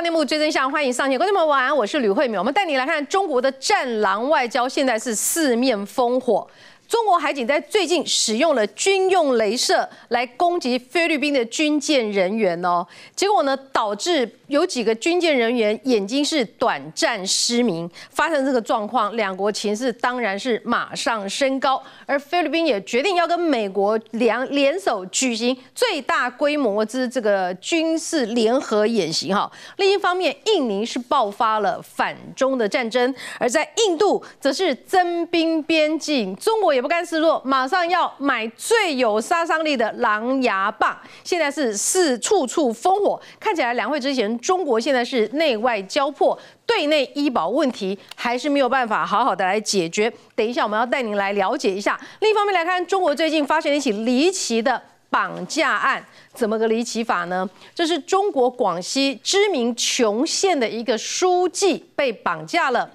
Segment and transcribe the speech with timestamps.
[0.00, 6.46] 内幕追真相，欢迎上线，观众们晚安，我是吕慧敏，我们带你来看中国的战狼外交，现在是四面烽火。
[6.86, 29.50] 中国海警在最近使用了军用镭射来攻击菲律宾的军舰人员哦，结果呢导致有几个军舰人员眼睛是短暂失明，发生这个状况，两国情势当然是马上升高，而菲律宾也决定要跟美国联联手举行最大规模之这个军事联合演习哈。
[29.78, 36.74] 另一方面，印尼是爆发了反中的战争，而在印度则是增兵边境，中国。
[36.74, 40.98] 也不甘示弱，马上要买最有杀伤力的狼牙棒。
[41.22, 50.12] 现在是是处处烽火，看起来两会之前，中国现在是内外交迫，对内医保问题还是没有办法好好的来解决。
[50.34, 51.98] 等一下我们要带您来了解一下。
[52.20, 57.48] 另一方面来看，中国最近发生了一起离奇的绑架案，怎么个离奇法呢？
[57.74, 62.90] 这是中国广西知名穷县的一个书记被绑架了。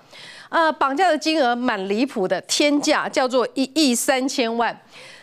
[0.50, 4.80] 呃，绑架的金额蛮离谱的，天价叫做一亿三千万。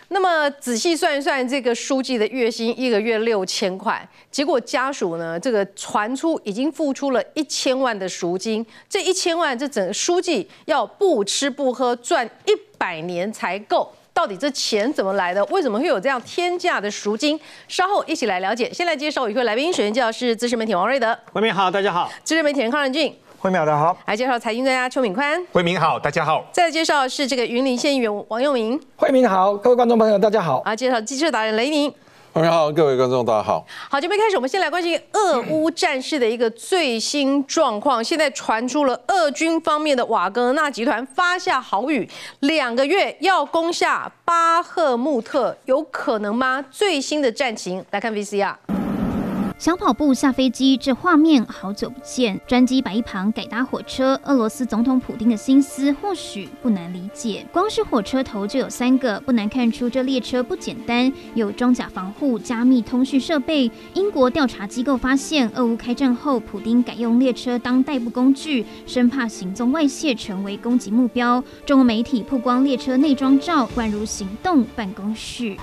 [0.08, 13.92] 那么仔细算一算，这个书记的月薪一个月六千块，结果家属呢，这个传出已经付出了一千万的赎金，这一千万，这整个书记要不吃不喝赚一百年才够。
[14.14, 15.44] 到底这钱怎么来的？
[15.46, 17.38] 为什么会有这样天价的赎金？
[17.68, 18.72] 稍后一起来了解。
[18.72, 21.18] 先来介绍一位来宾，首先介绍是资深媒体王瑞德。
[21.34, 22.10] 外面好，大家好。
[22.24, 23.14] 资深媒体人康仁俊。
[23.38, 25.40] 慧淼的好，来介绍财经专家邱敏宽。
[25.52, 26.44] 慧明好，大家好。
[26.52, 28.80] 再来介绍是这个云林县议员王佑明。
[28.96, 30.62] 慧明好，各位观众朋友大家好。
[30.64, 31.92] 啊，介绍机车达人雷宁。
[32.32, 33.64] 慧明好，各位观众大家好。
[33.90, 38.02] 好，这边开始，我们先来关心俄乌战事的一个最新状况。
[38.02, 42.08] 现在传出了俄军方面的瓦格纳集团发下豪语，
[42.40, 46.64] 两个月要攻下巴赫穆特，有可能吗？
[46.70, 48.75] 最新的战情来看 VCR。
[49.58, 52.38] 小跑步下飞机，这画面好久不见。
[52.46, 57.46] 专机摆一旁改搭火车，俄罗斯总统普京的心思或许不难理解。
[57.50, 63.70] 光是火车头就有三个，不难看出这列车不简单，有装甲防护、加密通讯设备。
[63.94, 71.42] 英国调查机构发现，俄乌开战后，普京改用列车当代步工具，生怕行踪外泄成为攻击目标。
[71.64, 75.56] 中国媒体曝光列车内装照，宛如行动办公室。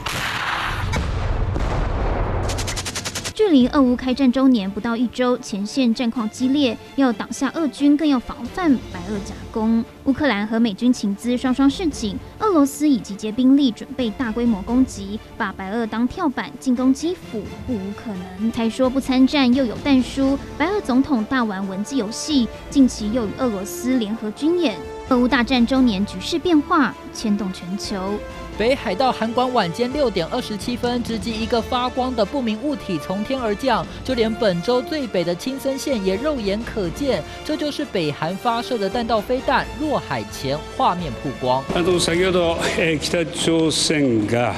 [3.34, 9.84] 距离俄乌开战周年不到一周，前线战况激烈，要挡下俄军，更要防范白俄夹攻。
[10.06, 18.52] 乌克兰和美军情资双双示警，俄罗斯已集结兵力，准备大规模攻击，把白俄当跳板进攻基辅，不无可能。
[18.52, 20.38] 才说不参战，又有弹书。
[20.56, 24.78] 白俄总统大玩文字游戏，近期又与俄罗斯联合军演。
[25.10, 28.14] 俄乌大战周年，局势变化牵动全球。
[28.59, 37.23] 北海道函馆晚间六点二十七分，直击一个发光的不明物体从天而降，就连本州最北的青森县也肉眼可见。
[37.45, 41.63] 这就是北韩发射的弹道飞弹落海前画面曝光。
[41.73, 42.57] あの先ほど
[43.01, 44.55] 北朝鮮が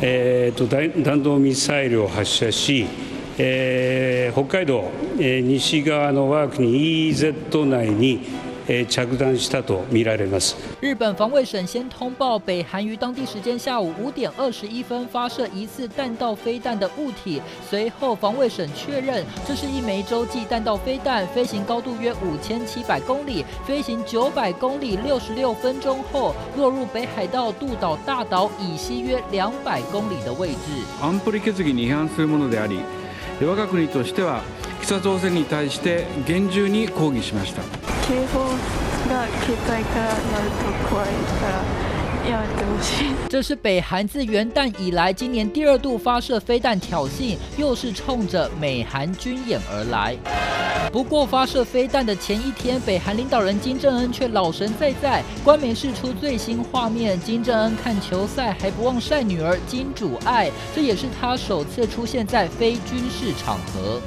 [0.00, 2.86] えと弾道ミサイルを発射し、
[3.38, 4.84] え北海道
[5.18, 8.45] 西側の我が国 EZ 内に。
[8.88, 10.56] 着弾したとみられます。
[10.80, 30.56] 日本防卫省先通报，北韩于当地时间下午五点二十一分发射疑似弹道飞弹的物体，随后防卫省确认这是一枚洲际弹道飞弹，飞行高度約五千七百公里，飞行九百公里六十六分钟后落入北海道渡岛大岛以西约两百公里的位置。
[31.00, 32.80] 安保理決議に違反するものであり、
[33.40, 34.42] 我が国としては
[34.86, 37.62] 北朝鮮に対して厳重に抗議しました。
[38.06, 38.40] 警報
[39.08, 43.14] が携帯から鳴ると怖いからやめてほしい。
[43.28, 50.16] 这是北韩自元旦以来今年第二度发射飞弹挑衅，又是冲着美韩军演而来。
[50.92, 55.22] 不过发射飞弹的前一天，北韩领导人金正恩却老神在在。
[55.42, 64.02] 官媒释出最新画面，金正恩看球赛还不忘晒女儿金主爱，这也是他首次出现在非军事场合。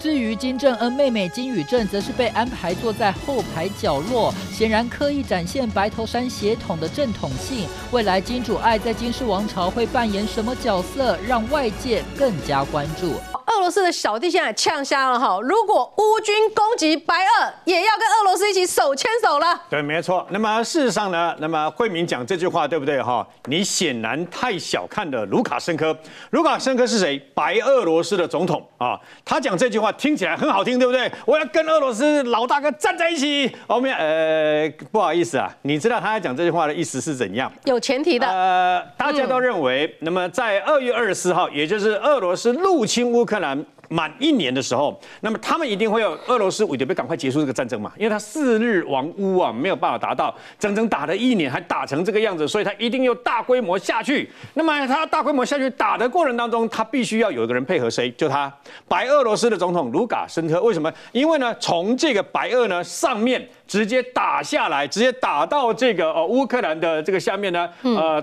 [0.00, 7.68] 至于金正恩妹妹金宇镇，则是被安排坐在后排角落，显然刻意展现白头山血统的正统性。
[7.92, 13.14] 未来金主爱在金氏王朝会扮演什么角色，让外界更加关注。
[13.50, 15.38] 俄罗斯的小弟现在呛瞎了哈！
[15.42, 19.60] 如果乌军攻击白俄，也要跟俄罗斯一起手牵手了。
[19.68, 20.24] 对，没错。
[20.30, 21.34] 那么事实上呢？
[21.40, 23.26] 那么惠民讲这句话对不对哈？
[23.46, 25.96] 你显然太小看了卢卡申科。
[26.30, 27.18] 卢卡申科是谁？
[27.34, 28.98] 白俄罗斯的总统啊！
[29.24, 31.10] 他讲这句话听起来很好听，对不对？
[31.26, 33.50] 我要跟俄罗斯老大哥站在一起。
[33.66, 37.52] 后面呃，不好意思啊，你知道他讲这句话的意思是怎样？
[37.64, 38.26] 有前提的。
[38.28, 43.39] 呃，大家都认为，那么在二月二十四号，也就是俄罗斯入侵乌克兰。
[43.88, 54.30] 满一年的时候，那么他们一定会有俄罗斯为了要赶快结束这个战争嘛，因为他四日亡乌啊，没有办法达到，整整打了一年还打成这个样子，所以他一定要大规模下去。
[54.54, 58.08] 那么他大规模下去打的过程当中，他必须要有一个人配合谁？
[58.12, 58.52] 就他
[58.86, 60.62] 白俄罗斯的总统卢卡申科。
[60.62, 60.92] 为什么？
[61.10, 63.48] 因为呢，从这个白俄呢上面。
[63.70, 68.20] 直接打下来，直接打到这个呃乌克兰的这个下面呢，呃，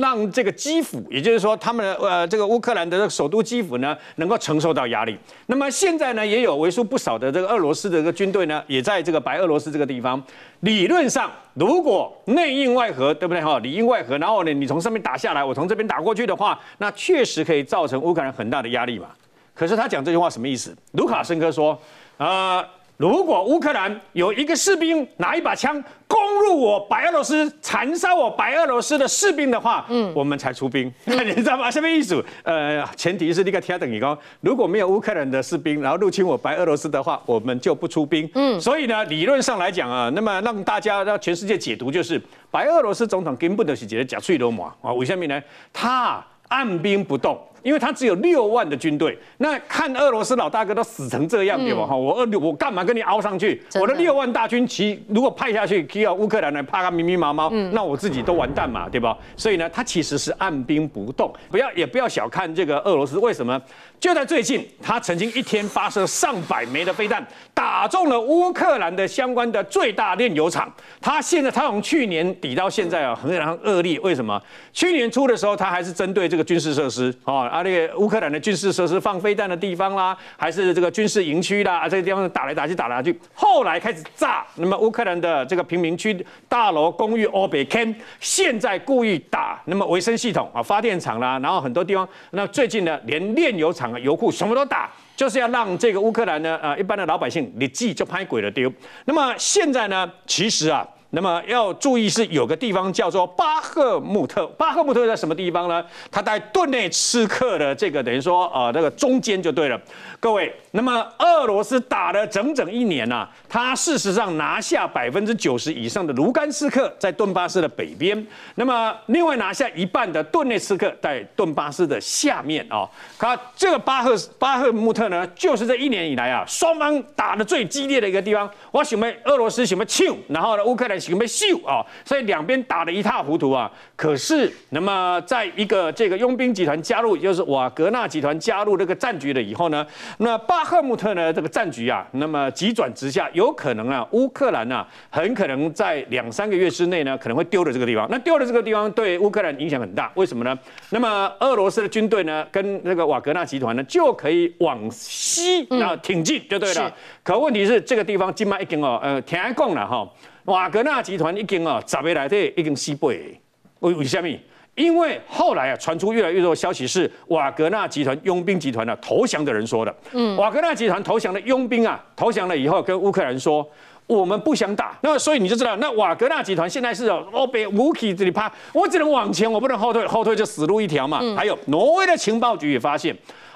[0.00, 5.14] 让这个基辅，也就是说他们的呃这个乌克兰的首都基辅呢，能够承受到压力。
[5.44, 10.18] 那么现在呢，也有为数不少的这个俄罗斯的这个军队呢，也在这个白俄罗斯这个地方。
[10.60, 13.58] 理论上，如果内应外合，对不对哈？
[13.58, 19.08] 里应外合，然后呢，你从上面打下来，我从这边打过去的话，那确实可以造成乌克兰很大的压力嘛。
[19.54, 20.74] 可是他讲这句话什么意思？
[20.92, 21.78] 卢卡申科说，
[22.16, 22.64] 呃。
[22.98, 31.70] 如果乌克兰有一个士兵拿一把枪攻入我白俄罗斯，残杀我白俄罗斯的士兵的话，嗯，我们才出兵， 你知道吗？
[31.70, 32.20] 什么意思？
[32.42, 38.28] 呃，前提是你个天等于高，如果没有乌克兰的士兵，然后入侵我白俄罗斯的话，我们就不出兵。
[38.34, 45.40] 嗯，所以呢，理论上来讲啊，那么让大家让全世界解读就是白俄罗斯总统根本就是觉得假脆罗马啊，为什么呢？
[45.72, 47.40] 他按兵不动。
[47.62, 51.86] 因为他只有六万的军队，那看俄罗斯老大哥都死成这样，对吧？
[51.86, 53.62] 哈，我二我干嘛跟你凹上去？
[53.80, 59.16] 我的六万大军其如果派下去，需要乌克兰来怕个密密麻麻，那我自己都完蛋嘛，对吧？
[59.36, 63.60] 所以呢，他其实是按兵不动，不要也不要小看这个俄罗斯，为什么？
[63.98, 70.72] 就在最近，他曾经一天发射上百枚的飞弹，打中了乌克兰的相关的最大炼油厂。
[71.00, 73.98] 他现在他从去年底到现在啊，很常恶劣。
[73.98, 74.40] 为什么？
[74.72, 83.18] 去年初的时候，他还是针对这个军事设施啊，啊，那个乌克兰的军事设施放飞弹的地方啦，还是这个军事营区啦，这个地方打来打去打来打去。
[83.34, 93.88] 后来开始炸，那么乌克兰的这个平民区大楼、公寓、欧北 Ken，现在故意打那么卫生系统啊、发电厂啦，然后很多地方，那最近呢，连炼油厂。
[94.02, 98.70] 油库什么都打，就是要让这个乌克兰呢，呃，一般的老百姓你自己就拍鬼了丢。
[99.06, 100.86] 那么现在呢，其实啊。
[101.10, 105.82] 那么要注意是有个地方叫做巴赫穆特，巴赫穆特在什么地方呢？
[106.10, 109.80] 它在顿内茨克的这个等于说呃那个中间就对了。
[110.20, 118.26] 各位，那么俄罗斯打了整整一年呐，它事实上拿下百分之九十以上的卢甘斯克在顿巴斯的北边，
[118.56, 122.86] 那么另外拿下一半的顿内茨克在顿巴斯的下面啊。
[123.18, 128.50] 它这个巴赫巴赫穆特呢，就是这一年以来啊，双方打的最激烈的一个地方。
[128.72, 130.97] 我想问俄罗斯什么庆，然后呢乌克兰。
[130.98, 133.70] 准备秀啊，所以两边打得一塌糊涂啊。
[133.96, 139.86] 可是，那么在一个这个佣兵集团加入，也就是瓦格纳集团加入这个战局了以后呢，
[140.18, 148.06] 那巴赫穆特呢这个战局啊，那么急转直下，有可能啊，乌克兰呢很可能在两三个月之内呢可能会丢了这个地方。
[148.10, 150.56] 那丢了这个地方对乌克兰影响很大，为什么呢？
[150.90, 156.92] 那么俄罗斯的军队呢跟那个瓦格纳集团呢就可以往西啊挺进就对了。
[157.22, 160.08] 可问题是这个地方今麦一经哦呃听讲了哈。
[160.48, 163.38] 瓦格纳集团已经啊，十月来的已经西北，
[163.80, 164.28] 为为什么？
[164.74, 169.94] 因为后来啊，传出越来越多的消息是瓦格纳集团佣兵集团的投降的人说的。
[170.12, 173.68] 嗯，瓦格纳集团投降的佣兵啊，投降了以后跟乌克兰说，
[174.06, 174.96] 我们不想打。
[175.02, 181.20] 那所以你就知道，那瓦格纳集团现在是哦，北乌克这里怕，我只能往前，我不能后退，后退就死路一条嘛。
[181.36, 183.14] 还有挪威的情报局也发现。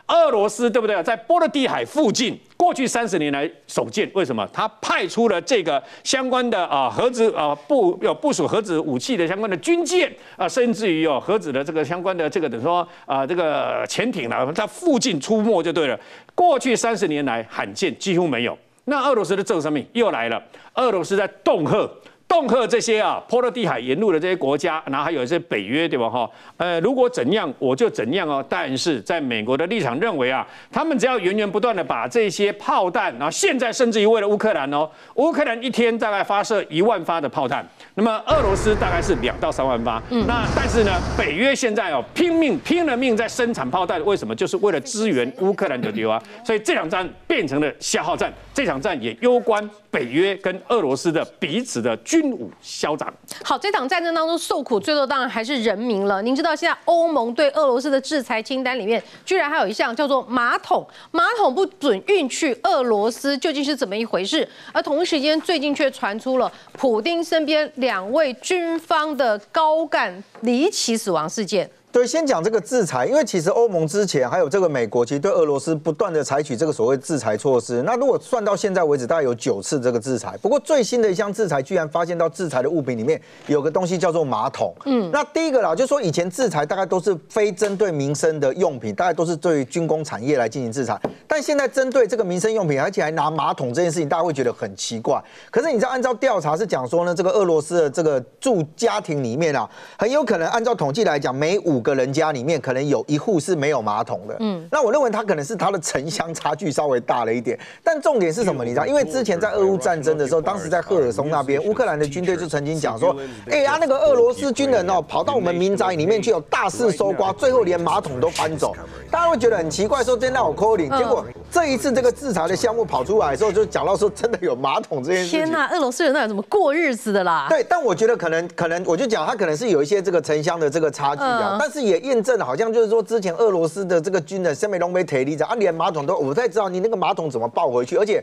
[0.08, 1.02] 俄罗斯对不对？
[1.02, 4.10] 在波罗的海附近，过去三十年来首见。
[4.14, 4.46] 为什么？
[4.52, 15.98] 他派出了这个相关的啊核子啊部有部署核子武器的相关的军舰啊，甚至于有核子的这个相关的这个等于说啊这个潜艇了，在附近出没就对了。
[16.34, 18.58] 过去三十年来罕见，几乎没有。
[18.84, 20.42] 那俄罗斯的这个上面又来了，
[20.74, 21.88] 俄罗斯在恫吓。
[22.32, 26.08] 恫吓这些啊，波罗的海沿路的这些国家，然后还有一些北约，对吧？
[26.08, 28.42] 哈，呃，如果怎样，我就怎样哦。
[28.48, 37.62] 但是在美国的立场认为啊，他们只要源源不断的把这些炮弹，然后现在甚至于为了乌克兰哦，乌克兰一天大概发射一万发的炮弹，
[37.96, 40.02] 那么俄罗斯大概是两到三万发。
[40.08, 44.34] 嗯，那但是呢，北约现在哦拼命拼了命在生产炮弹，为什么？
[44.34, 46.22] 就是为了支援乌克兰的流啊。
[46.44, 52.32] 所以这场战变成了消耗战，这场战也攸关北约跟俄罗斯的彼此的军。
[52.32, 53.12] 武嚣张。
[53.44, 56.22] 好，这场战争当中受苦最多当然还是人民了。
[56.22, 64.48] 您知道现在欧盟对俄罗斯的制裁清单里面，居然还有一项叫做马桶，马桶不准运去俄罗斯，究竟是怎么一回事？
[64.72, 71.70] 而同一时间，最近却传出了普丁身边两位军方的高干离奇死亡事件。
[71.92, 77.82] 对，先讲这个制裁，因为其实欧盟之前还有这个美国，其实对俄罗斯不断的采取这个所谓制裁措施。
[77.82, 80.34] 那如果算到现在为止，大概有九次这个制裁。
[80.40, 84.74] 不过最新的一项制裁，居然发现到制裁的物品里面有个东西叫做马桶。
[84.86, 90.98] 嗯，那第一个啦，就说以前制裁大概都是非针对民生的用品，大概都是对军工产业来进行制裁。
[91.28, 95.22] 但现在针对这个民生用品，而且还拿马桶这件事情，大家会觉得很奇怪。
[95.50, 99.68] 可是你知道，按照调查是讲说呢，这个俄罗斯的这个住家庭里面啊，
[99.98, 102.52] 很有可能按照统计来讲，每五个人家里面。
[102.62, 108.62] 可能有一户是没有马桶的，嗯，那我认为他可能是他的城乡差距稍微大了一点，但重点是什么？
[108.64, 113.16] 你知道，因为之前在俄乌战争的时候，当时在赫尔松那边，乌克兰的军队就曾经讲说，
[113.50, 118.76] 哎呀，那个俄罗斯军人哦，跑到我们民宅里面去，有大肆搜刮，最后连马桶都搬走。
[119.10, 125.40] 大家会觉得很奇怪，说真的我 calling，结果这一次这个制裁的项目跑出来的时候，就讲到说真的有马桶这件事情。
[125.40, 127.46] 天哪，俄罗斯人那有怎么过日子的啦？
[127.48, 132.38] 对，但我觉得可能可能，我就讲他可能是有一些这个城乡的这个差距啊，但是也验证。
[132.40, 137.96] 好像就是说，之前俄罗斯的这个军人，下面龙被铁力子啊，连马桶都我不太知道，你那个马桶怎么抱回去？
[137.96, 138.22] 而且。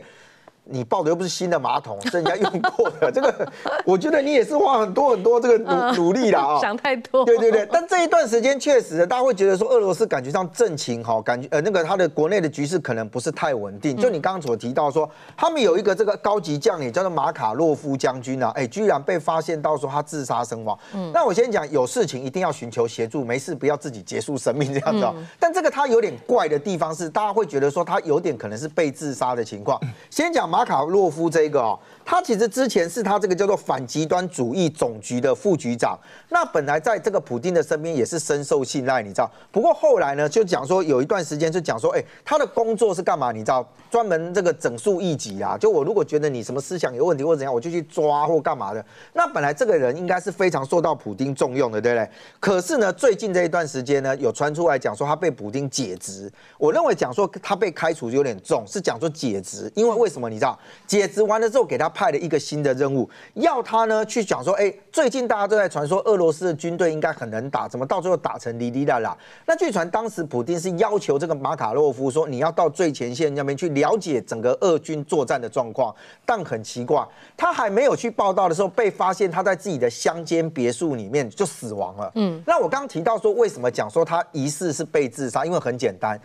[0.70, 3.10] 你抱的又不是新的马桶， 是人家用过的。
[3.10, 3.52] 这个，
[3.84, 6.58] 我觉得你也是花很多很多这个努努力的啊。
[6.60, 7.24] 想太多。
[7.24, 13.96] 对对对，但这一段时间确实，大家会觉得说，俄罗斯感觉上政情哈，感觉呃那个他的国内的局势可能不是太稳定。
[13.96, 20.78] 就你刚刚所提到说，他们有一个这个高级将领叫做马卡洛夫将军啊，哎，居然被发现到说他自杀身亡。
[20.94, 21.10] 嗯。
[21.12, 25.04] 那我先讲，有事情一定要寻求协助，没事不要自己结束生命这样子。
[25.04, 25.26] 嗯。
[25.38, 29.80] 但这个他有点怪的地方是，大家会觉得说他有点可能是被自杀的情况。
[30.10, 31.40] 先讲马阿卡洛夫这。
[31.40, 35.98] 这个哦，他其实之前是他这个叫做反极端主义总局的副局长，
[36.28, 39.30] 那本来在这个普京的身边也是深受信赖，你知道。
[39.50, 43.32] 不过后来呢，就讲说有一段时间就讲说，哎，他的工作是干嘛？
[43.32, 45.56] 你知道，专门这个整肃异己啊。
[45.56, 48.84] 就我如果觉得你什么思想有问题或怎样，我就去抓或干嘛的。
[49.14, 52.10] 那本来这个人应该是非常受到普京重用的，对不对？
[52.38, 56.30] 可是呢，最近这一段时间呢，有传出来讲说他被普京解职。
[56.58, 60.28] 我认为讲说他被开除有点重，是讲说解职，因为为什么？
[60.28, 61.22] 你知道解职。
[61.22, 69.16] 完了之后，给他派了一个新的任务，要他呢去讲说，哎，最近大家都在传说俄罗斯的军队应该很能打，怎么到最后打成哩哩啦啦？
[69.46, 75.94] 那据传当时普京是要求这个马卡洛夫说，你要到最前线那边去了解整个俄军作战的状况。
[76.24, 77.06] 但很奇怪，
[77.36, 82.10] 他还没有去报道的时候，被发现他在自己的乡间别墅里面就死亡了。
[82.14, 85.44] 嗯，那我刚刚提到说，为什么讲说他疑似是被自杀？
[85.44, 86.18] 因为很简单，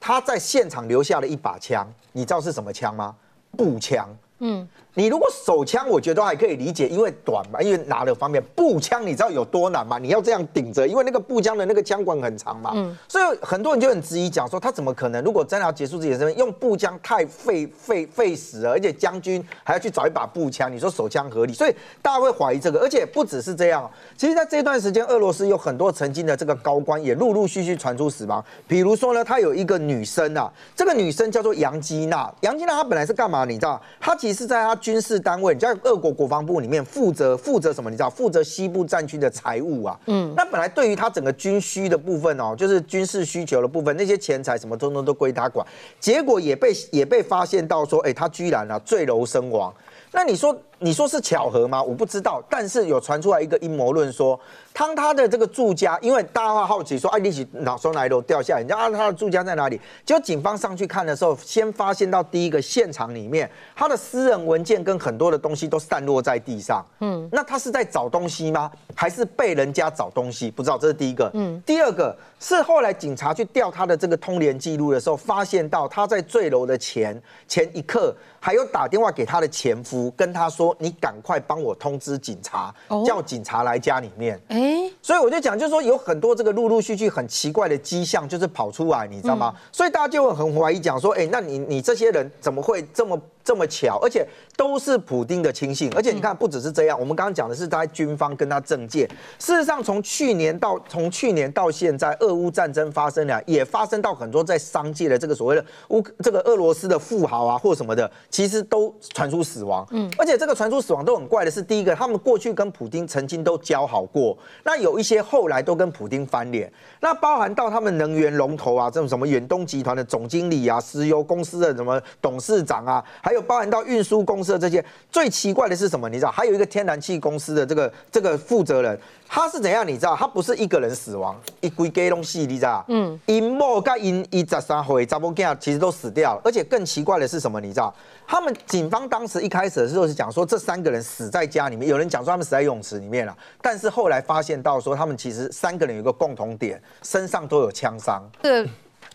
[0.00, 3.14] 他在现场留下了一把枪，你知道是什么枪吗？
[3.56, 4.08] 步枪。
[4.40, 8.42] 嗯，你如果手枪，我觉得还可以理解，因为短嘛，因为拿的方便。
[8.54, 9.98] 步枪你知道有多难吗？
[9.98, 12.72] 你要这样顶着，因为那个步枪的那个枪管很长嘛。
[12.74, 15.24] 嗯，所以很多人就很质疑，讲说他怎么可能？
[15.24, 21.54] 如果真的要结束自己的生命，用步枪太费费费时了，而且将军还要去找一把步枪，你说手枪合理？
[21.54, 22.78] 所以大家会怀疑这个。
[22.80, 28.44] 而且不只是这样，其实在这段时间，俄罗斯有很多曾经的这个高官也陆陆续续传出死亡。
[28.68, 32.30] 比如说呢，他有一个女生啊，这个女生叫做杨基娜。
[32.42, 33.46] 杨基娜她本来是干嘛？
[33.46, 34.42] 你知道，她其实。
[34.42, 37.88] 是在他军事单位，你在俄国国防部里面负责负责什么？
[37.88, 39.98] 你知道，负责西部战区的财务啊。
[40.06, 45.64] 嗯，那本来对于他整个军需的部分哦，就是军事需求的部分，那些钱财什么通通都归他管。
[46.00, 49.72] 结果也被也被发现到说，哎，他居然啊坠楼身亡。
[50.10, 50.54] 那你说？
[50.82, 51.80] 你说是巧合吗？
[51.80, 54.38] 我不知道，但是有传出来一个阴谋论说，
[54.72, 58.62] 当他的这个住家，因为大家会好奇说，哎，你起哪从哪一楼掉下来？
[58.62, 59.80] 你知道他的住家在哪里？
[60.04, 66.84] 结果警方上去看的时候，先发现到第一个现场里面，他的私人文件跟很多的东西都散落在地上。
[66.98, 68.68] 嗯，那他是在找东西吗？
[68.92, 70.50] 还是被人家找东西？
[70.50, 71.30] 不知道，这是第一个。
[71.34, 80.71] 嗯，第二个是后来警察去调他的这个通联记录的时候，发现到他在坠楼的前前一刻，还有打电话给他的前夫，跟他说。
[80.78, 82.74] 你赶快帮我通知警察，
[83.04, 84.40] 叫警察来家里面。
[84.48, 89.54] 哎，所以我就讲，就是说有很多这个陆陆续续很奇怪的迹象，就是跑出来，你知道吗？
[89.70, 93.20] 所以大家就会很怀疑，讲说，哎，那你你这些人怎么会这么？
[93.44, 94.24] 这么巧，而且
[94.56, 99.06] 都是普丁的亲信，而且你看，不只是这样，我们刚刚讲的是他军方跟他政界。
[99.38, 109.84] 事实上，从去年到从去年到现在，俄乌战争发生了，也发生到很多在商界的这个所谓的乌这个俄罗斯的富豪啊或什么的，其实都传出死亡。
[109.90, 126.08] 嗯，而且这个传出死亡都很怪的是，第一个，他们过去跟普丁曾经都交好过，那有一些后来都跟普丁翻脸，那包含到他们能源龙头啊，这种什么远东集团的总经理啊，石油公司的什么董事长啊，还还有包含到运输公司的这些，最奇怪的是什么？
[126.08, 129.86] 你知道，还有一个天然气公司的这个这个负责人，他是怎样？
[129.86, 132.84] 你知道，他不是一个人死亡，一规家东西，你知道？
[132.88, 137.60] 嗯，因某跟因一十三回查某囝其实都死掉了，而且更奇怪的是什么？
[137.60, 137.94] 你知道，
[138.26, 148.22] 他们警方当时一开始的时候是讲说这三个人死在家里面，有人讲说他们死在泳池里面了，但是后来发现到说他们其实三个人有一个共同点，身上都有枪伤。
[148.42, 148.66] 这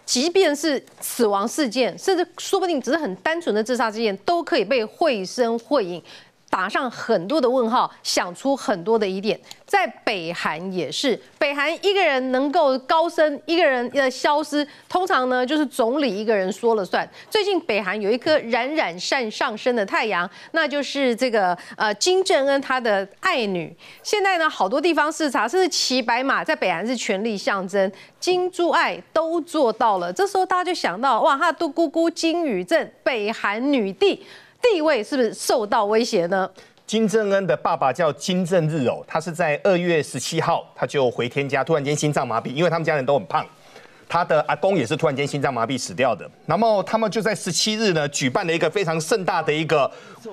[0.07, 6.01] 即便是死亡事件，甚至说不定只是很单纯的自杀事件，都可以被绘声绘影。
[6.49, 9.39] 打上很多的问号，想出很多的疑点。
[9.65, 17.07] 在北韩也是，北韩一个人能够高升，一个人的消失，通常呢就是总理一个人说了算。
[17.29, 23.75] 最近北韩有一颗冉冉上上升的太阳，那就是这个呃金正恩他的爱女。
[24.01, 27.91] 现在呢好多地方视察，甚至骑白马，在北韩是权力象征。
[28.19, 34.25] 金珠爱都做到了，这时候大家就想到，哇，他的姑姑金宇镇，北韩女帝。
[34.61, 36.49] 地位是不是受到威胁呢？
[36.85, 43.45] 金正恩的爸爸叫金正日哦，他是在二月十七号他就回天家，突然间心脏麻痹，因为他们家人都很胖。
[44.09, 46.29] 他的阿公也是突然间心脏麻痹死掉的。
[46.45, 49.89] 那么他们就在十七日呢，举办了一个非常盛大的一个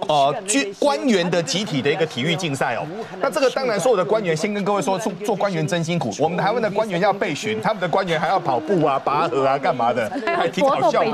[0.08, 2.86] 呃军官员的集体的一个体育竞赛哦。
[3.20, 6.14] 那这个当然所有的官员先跟各位说，做做官员真辛苦。
[6.18, 11.10] 我们台湾的官员要备巡，他们的官员还要跑步啊、拔河啊、干嘛的， 还挺好笑的。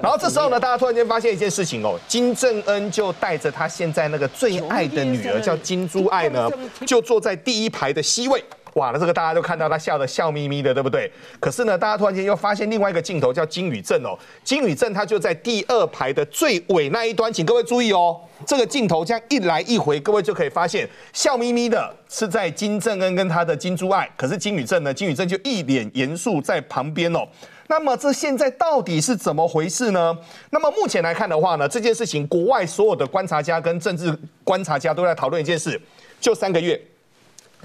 [0.00, 6.48] 然后这时候呢，大家突然间发现一件事情哦，金正恩就带着他现在那个最爱的女儿叫金珠爱呢，
[6.86, 8.42] 就坐在第一排的 C 位。
[8.78, 11.10] 哇，这个大家都看到他笑的笑眯眯的，对不对？
[11.40, 14.16] 可是呢，大家突然间又发现另外一个镜头，叫金宇镇哦。
[14.44, 18.20] 金宇镇他就在第二排的最尾那一端，请各位注意哦。
[18.46, 27.26] 这个镜头这样一来一回，各位就可以发现，笑眯眯的是在金正恩跟他的金珠爱，可是金宇镇呢，金宇镇就一脸严肃在旁边哦。
[27.66, 30.16] 那么这现在到底是怎么回事呢？
[30.50, 35.80] 那么目前来看的话呢，这件事情国外所有的观察家跟政治观察家都在讨论一件事，
[36.20, 36.80] 就三个月。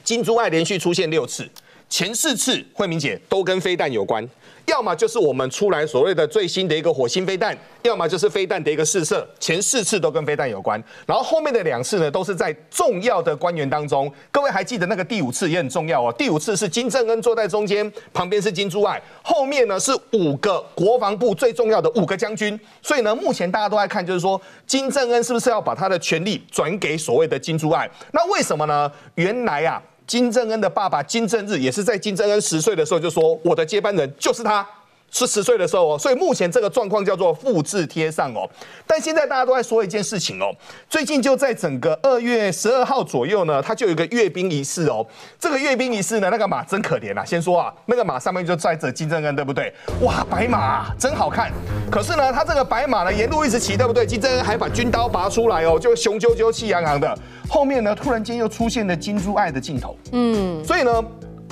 [0.04, 1.50] 金珠爱连续出现六次，
[1.90, 4.28] 前四次惠明姐都跟飞弹有关，
[4.66, 10.82] 要么就是我们出来所谓的最新的一个火星飞弹，要么就是飞弹的一个试射，前四次都跟飞弹有关。
[11.06, 14.12] 然后后面的两次呢，都是在重要的官员当中。
[14.32, 22.58] 各位还记得那个第五次也很重要哦，第五次是金正恩坐在中间，旁边是金珠爱，后面呢是五个国防部最重要的五个将军。
[22.82, 27.90] 所以呢，目前大家都在看，就是说金正恩是不是要把他的权力转给所谓的金珠爱？
[28.12, 28.92] 那为什么呢？
[29.16, 29.82] 原来啊。
[30.06, 34.68] 金正恩的爸爸金正日也是在金正恩十岁的时候就说：“我的接班人就是他。”
[35.14, 38.50] 是十岁的时候哦，所以目前这个状况叫做复制贴上哦。
[38.88, 40.52] 但现在大家都在说一件事情哦，
[40.90, 45.06] 最近就在整个二月十二号左右呢，它就有一个阅兵仪式哦。
[45.40, 47.24] 这个阅兵仪式呢，那个马真可怜啊。
[47.24, 49.72] 先说啊，那个马上面就载着金正恩，对不对？
[50.02, 51.52] 哇，白马真好看。
[51.92, 54.08] 可是呢，他这个白马呢，沿路一直骑，对不对？
[54.08, 57.16] 金正恩还把军刀拔出来哦，就雄赳赳、气昂昂的。
[57.48, 59.96] 后面呢，突然间又出现了金珠爱的镜头。
[60.12, 61.04] 嗯，所以呢，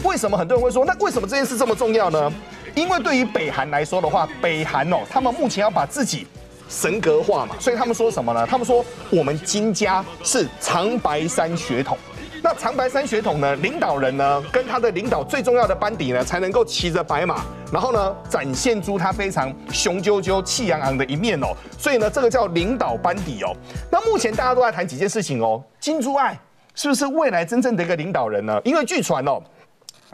[0.03, 2.31] 为什么很多人会说，那为什么这件事这么重要呢？
[2.73, 6.25] 因为对于北韩来说的话，北韩哦，他们目前要把自己
[6.69, 8.47] 神格化嘛，所以他们说什么呢？
[8.47, 11.97] 他们说我们金家是长白山血统。
[12.43, 21.47] 那长白山血统呢，领导人呢，跟他的领导最重要的班底呢，才能够骑着白马，然后呢，展现出他非常雄赳赳、气昂昂的一面哦。
[21.77, 23.55] 所以呢，这个叫领导班底哦。
[23.91, 26.39] 那目前大家都在谈几件事情哦，金珠爱
[26.73, 28.59] 是不是未来真正的一个领导人呢？
[28.63, 29.39] 因为据传哦。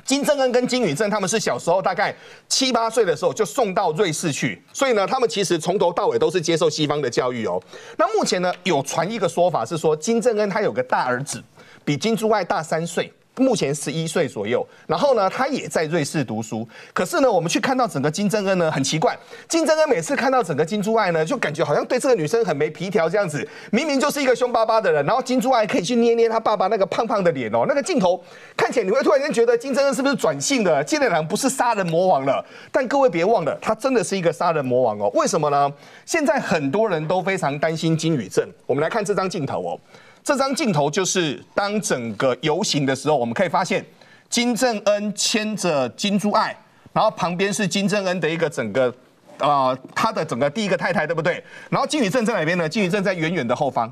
[0.05, 2.15] 金正恩跟金宇镇他们是小时候大概
[2.47, 7.61] 七八岁的时候就送到瑞士去，所以呢，他们其实从头到尾都是接受西方的教育哦。
[7.97, 11.43] 那目前呢，有传一个说法是说，金正恩他有个大儿子，
[11.83, 13.11] 比金珠爱大三岁。
[13.37, 16.67] 目前十一岁左右，然后呢，他也在瑞士读书。
[16.93, 19.17] 可是呢，我们去看到整个金正恩呢，很奇怪。
[19.47, 23.47] 金正恩每次看到整个金珠爱呢，就感觉好像对这个女生很没皮条这样子。
[23.71, 28.21] 明明就是一个凶巴巴的人，然后金珠爱可以去捏捏他爸爸那个胖胖的脸哦，那个镜头
[28.55, 30.83] 看起来你会突然间觉得金正恩是不是转性的？
[30.83, 32.43] 金正恩不是杀人魔王了。
[32.71, 35.11] 但各位别忘了，他真的是一个杀人魔王哦。
[35.13, 35.71] 为什么呢？
[36.05, 38.47] 现在很多人都非常担心金宇镇。
[38.65, 39.79] 我们来看这张镜头哦。
[40.27, 43.85] 这张镜头就是当整个游行的时候，我们可以发现
[44.29, 46.53] 金正恩牵着金珠爱，
[46.91, 48.93] 然后旁边是金正恩的一个整个
[49.37, 51.41] 啊，他的整个第一个太太，对不对？
[51.69, 52.67] 然后金宇镇在哪边呢？
[52.67, 53.89] 金宇镇在远远的后方。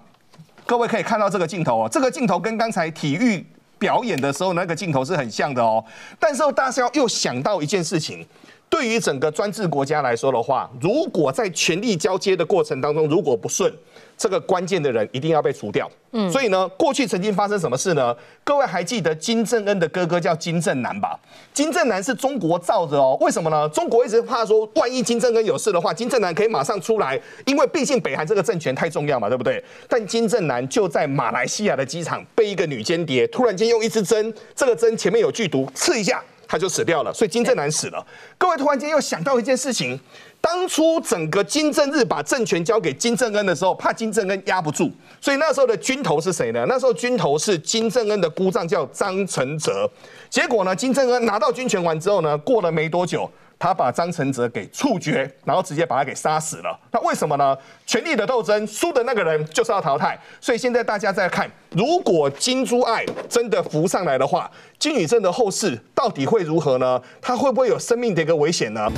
[0.66, 3.42] 各位可以看到这个镜头哦，这个镜头跟刚才体育
[3.80, 5.82] 表演的时候那个镜头是很像的哦。
[6.20, 8.28] 但是大家要又想到一件事情，
[8.70, 13.72] 对于整个专制国家来说的话，如果在权力交接的过程当中如果不顺。
[14.18, 15.92] 这个关键的人一定要被除掉。
[16.12, 18.16] 嗯，所以呢，过去曾经发生什么事呢？
[18.46, 21.20] 各位还记得金正恩的哥哥叫金正男吧？
[21.54, 23.18] 金正男是中国造的哦。
[23.20, 23.68] 为什么呢？
[23.68, 29.62] 中国一直怕说，万一金正恩有事的话，金正男可以马上出来，因为毕竟北韩这个政权太重要嘛，对不对？
[29.90, 36.24] 但金正男就在马来西亚的机场被一个女间谍突然间用一支针，这个针前面有剧毒，刺一下。
[36.48, 38.06] 他就死掉了，所以金正男死了。
[38.38, 40.00] 各位突然间又想到一件事情，
[40.40, 46.66] 当初整个金正日把政权交给金正恩的时候，怕金正恩压不住，所以那时候的军头是谁呢？
[46.68, 49.90] 那时候军头是金正恩的姑丈，叫张承泽。
[50.30, 53.30] 结果呢，金正恩拿到军权完之后呢，过了没多久。
[53.58, 56.80] 他把张承泽给处决，然后直接把他给杀死了。
[56.92, 57.58] 那为什么呢？
[57.86, 60.20] 权力的斗争，输的那个人就是要淘汰。
[60.42, 67.02] 所以现在大家在看，如果金珠爱真的浮上来的话，金宇镇的后事到底会如何呢？
[67.22, 68.92] 他会不会有生命的一个危险呢？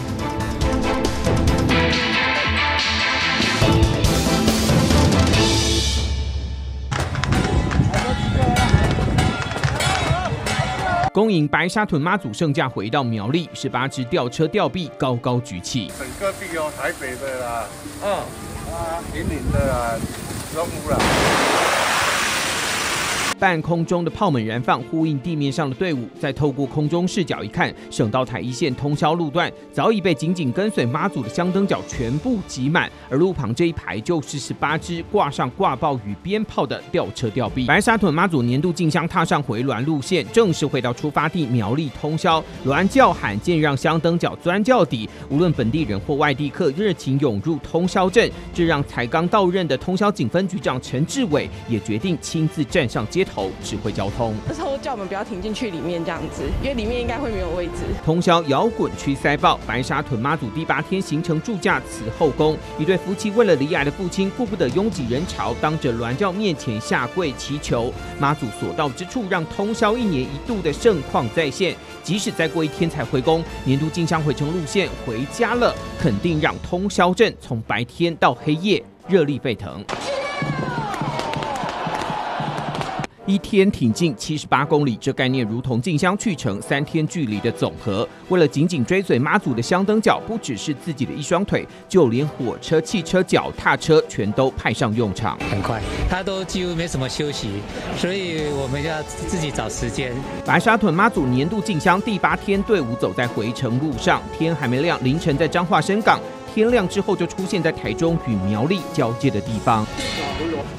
[11.17, 15.91] 恭迎白沙屯妈祖圣驾回到苗栗，十八支吊车吊臂高高举起。
[15.97, 17.67] 整个地哦，台北的啦，
[18.03, 18.13] 嗯，
[18.71, 19.97] 啊，云林的啦，
[20.53, 21.86] 中部啦。
[23.39, 26.07] 半空中的炮门燃放，呼应地面上的队伍。
[26.19, 37.65] 再透过空中视角一看，省道台一线通宵路段早已被紧紧跟随妈祖的香灯脚全部挤满，而路旁这一排就是十八支挂上挂炮与鞭炮的吊车吊臂。
[37.65, 42.43] 白沙屯妈祖年度进香踏上回銮路线，正式回到出发地苗栗通宵。
[42.65, 53.26] 銮叫喊渐让香灯脚钻轿底，无论本地人或外地客，热情涌入通宵镇，这让才刚到任的通宵警分局长陈志伟也决定亲自站上街。
[53.27, 57.83] 头指挥交通，那时候叫我们不要停进去里面这样子，因为里面应该会没有位置。
[58.03, 71.75] 通宵摇滚区塞爆，白沙屯妈祖第八天行程驻驾此后宫，一对夫妻为了离癌的父亲，顾不得拥挤人潮，当着銮轿面前下跪祈求妈祖所到之处，让通宵一年一度的盛况再现。
[72.03, 79.83] 即使再过一天才回宫，年度进香回程路线回家了，肯定让通宵镇从白天到黑夜热力沸腾。
[83.27, 88.07] 一天挺进七十八公里，这概念如同进香去程三天距离的总和。
[88.29, 95.37] 为了紧紧追随妈祖的香灯脚，不只是自己的一双腿，就连火车、汽车、脚踏车全都派上用场。
[95.51, 97.49] 很快，他都几乎没什么休息，
[97.97, 100.13] 所以我们要自己找时间。
[100.45, 106.17] 白沙屯妈祖年度进香第八天，队伍走在回程路上，天还没亮，凌晨在彰化深港。
[106.57, 109.85] 天亮之后就出现在台中与苗栗交界的地方。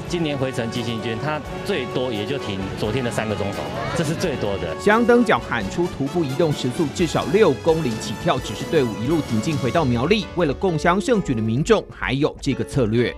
[0.09, 3.59] 今年回程急行军，它最多也就停昨天的三个钟头，
[3.95, 4.77] 这是最多的。
[4.77, 13.15] 香灯脚喊出徒步移动时速至少六公里起跳，只是队伍一路挺进回到苗栗，为了共襄盛举的民众还有这个策略。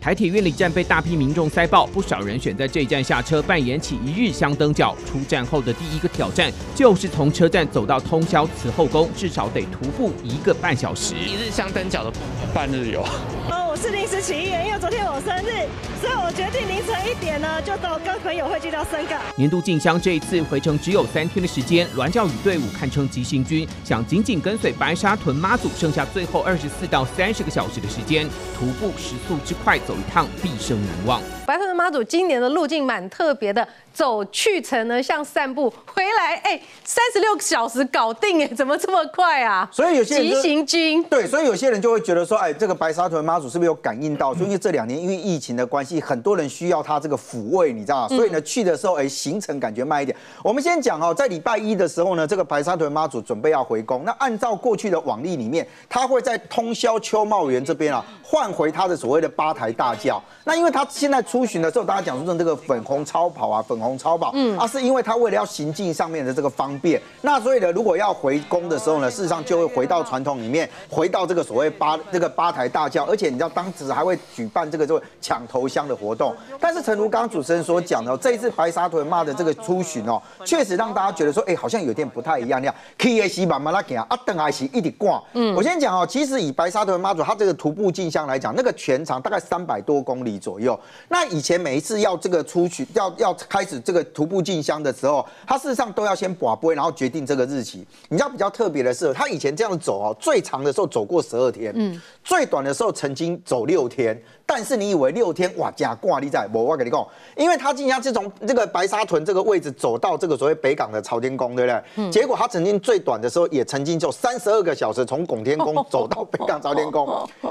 [0.00, 4.96] 台铁院里站被大批民众塞爆，不少人选在这一站下车，扮演起一日香灯脚。
[5.06, 11.14] 出站后的第一个挑战就是从车站走到通宵慈后宫，至少得徒步一个半小时。
[11.14, 12.10] 一日香灯脚的
[12.54, 13.02] 半日游。
[13.50, 15.68] 哦，我是临时起意，因为昨天我生日，
[16.00, 19.20] 所以我决定凌晨一点呢就到跟朋友会聚到深港。
[19.36, 28.26] 年度进香这一次回程只有三天的时间，栾教宇队伍堪称急行军，想紧紧跟随白沙屯妈祖，剩下最后二十四到三十个小时的时间，
[28.58, 29.78] 徒步时速之快。
[29.90, 31.20] 走一趟，毕生难忘。
[31.44, 33.66] 白头的妈祖今年的路径蛮特别的。
[33.92, 39.68] 走去程呢，像散步回来，哎，三十六个小时搞定，哎， 怎么这么快啊？
[39.72, 44.32] 所以有些人急行军，对，所以有些人就会觉得说，哎，这个白沙屯妈祖是不是有感应到？
[44.32, 48.16] 所以因为这两年因为疫情的关系，很多人需要他这个抚慰，你知道吗？
[48.16, 50.16] 所以呢，去的时候，哎，行程感觉慢一点。
[50.44, 54.04] 我们先讲哦，在礼拜一的时候呢，这个白沙屯妈祖准备要回宫。
[54.04, 60.22] 那按照过去的往例里面，他会在通宵秋茂园这边啊，换回他的所谓的八台大叫。
[60.44, 76.34] 那因为他现在出巡的时候，大家讲说这个粉红超跑啊，粉红超跑，嗯，啊，是因为他为了要行进上面的这个方便，那所以呢，如果要回宫的时候呢，事实上就会回到传统里面，回到这个所谓八这个八台大轿，而且你知道当时还会举办这个就抢头香的活动。
[76.60, 82.74] 但是，诚如刚刚主持人所讲的，这一次白沙屯妈的这个出巡哦，确实让大家觉得说，哎，好像有点不太一样那样。
[82.98, 85.22] K A C 慢慢拉给啊，等还是一直挂。
[85.34, 90.78] 嗯，我先讲哦，其实以白沙屯妈祖他这个徒步进香来讲，那个全长大概三百多公里左右。
[91.08, 97.86] 那以前每一次要这个出去要要开始这个徒步进香的时候，他事实上都要先把杯，然后决定这个日期。
[98.08, 104.20] 你知道比较特别的是，他以前这样走哦，最长的时候走过十二天，嗯，最短的时候曾经走六天。
[104.52, 106.44] 但是你以为六天哇假挂你在？
[106.52, 111.82] 我我跟你讲，因为他今天是从这个白沙屯这个位置走到这个所谓北港的朝天宫，对不对？
[111.94, 112.10] 嗯。
[112.10, 117.08] 结果他曾经最短的时候也曾经就三十二个小时从拱天宫 走到北港朝天宫。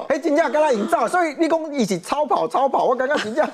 [0.09, 3.49] 哎，金价跟他营造，所以立功一起超跑超跑，我刚刚金价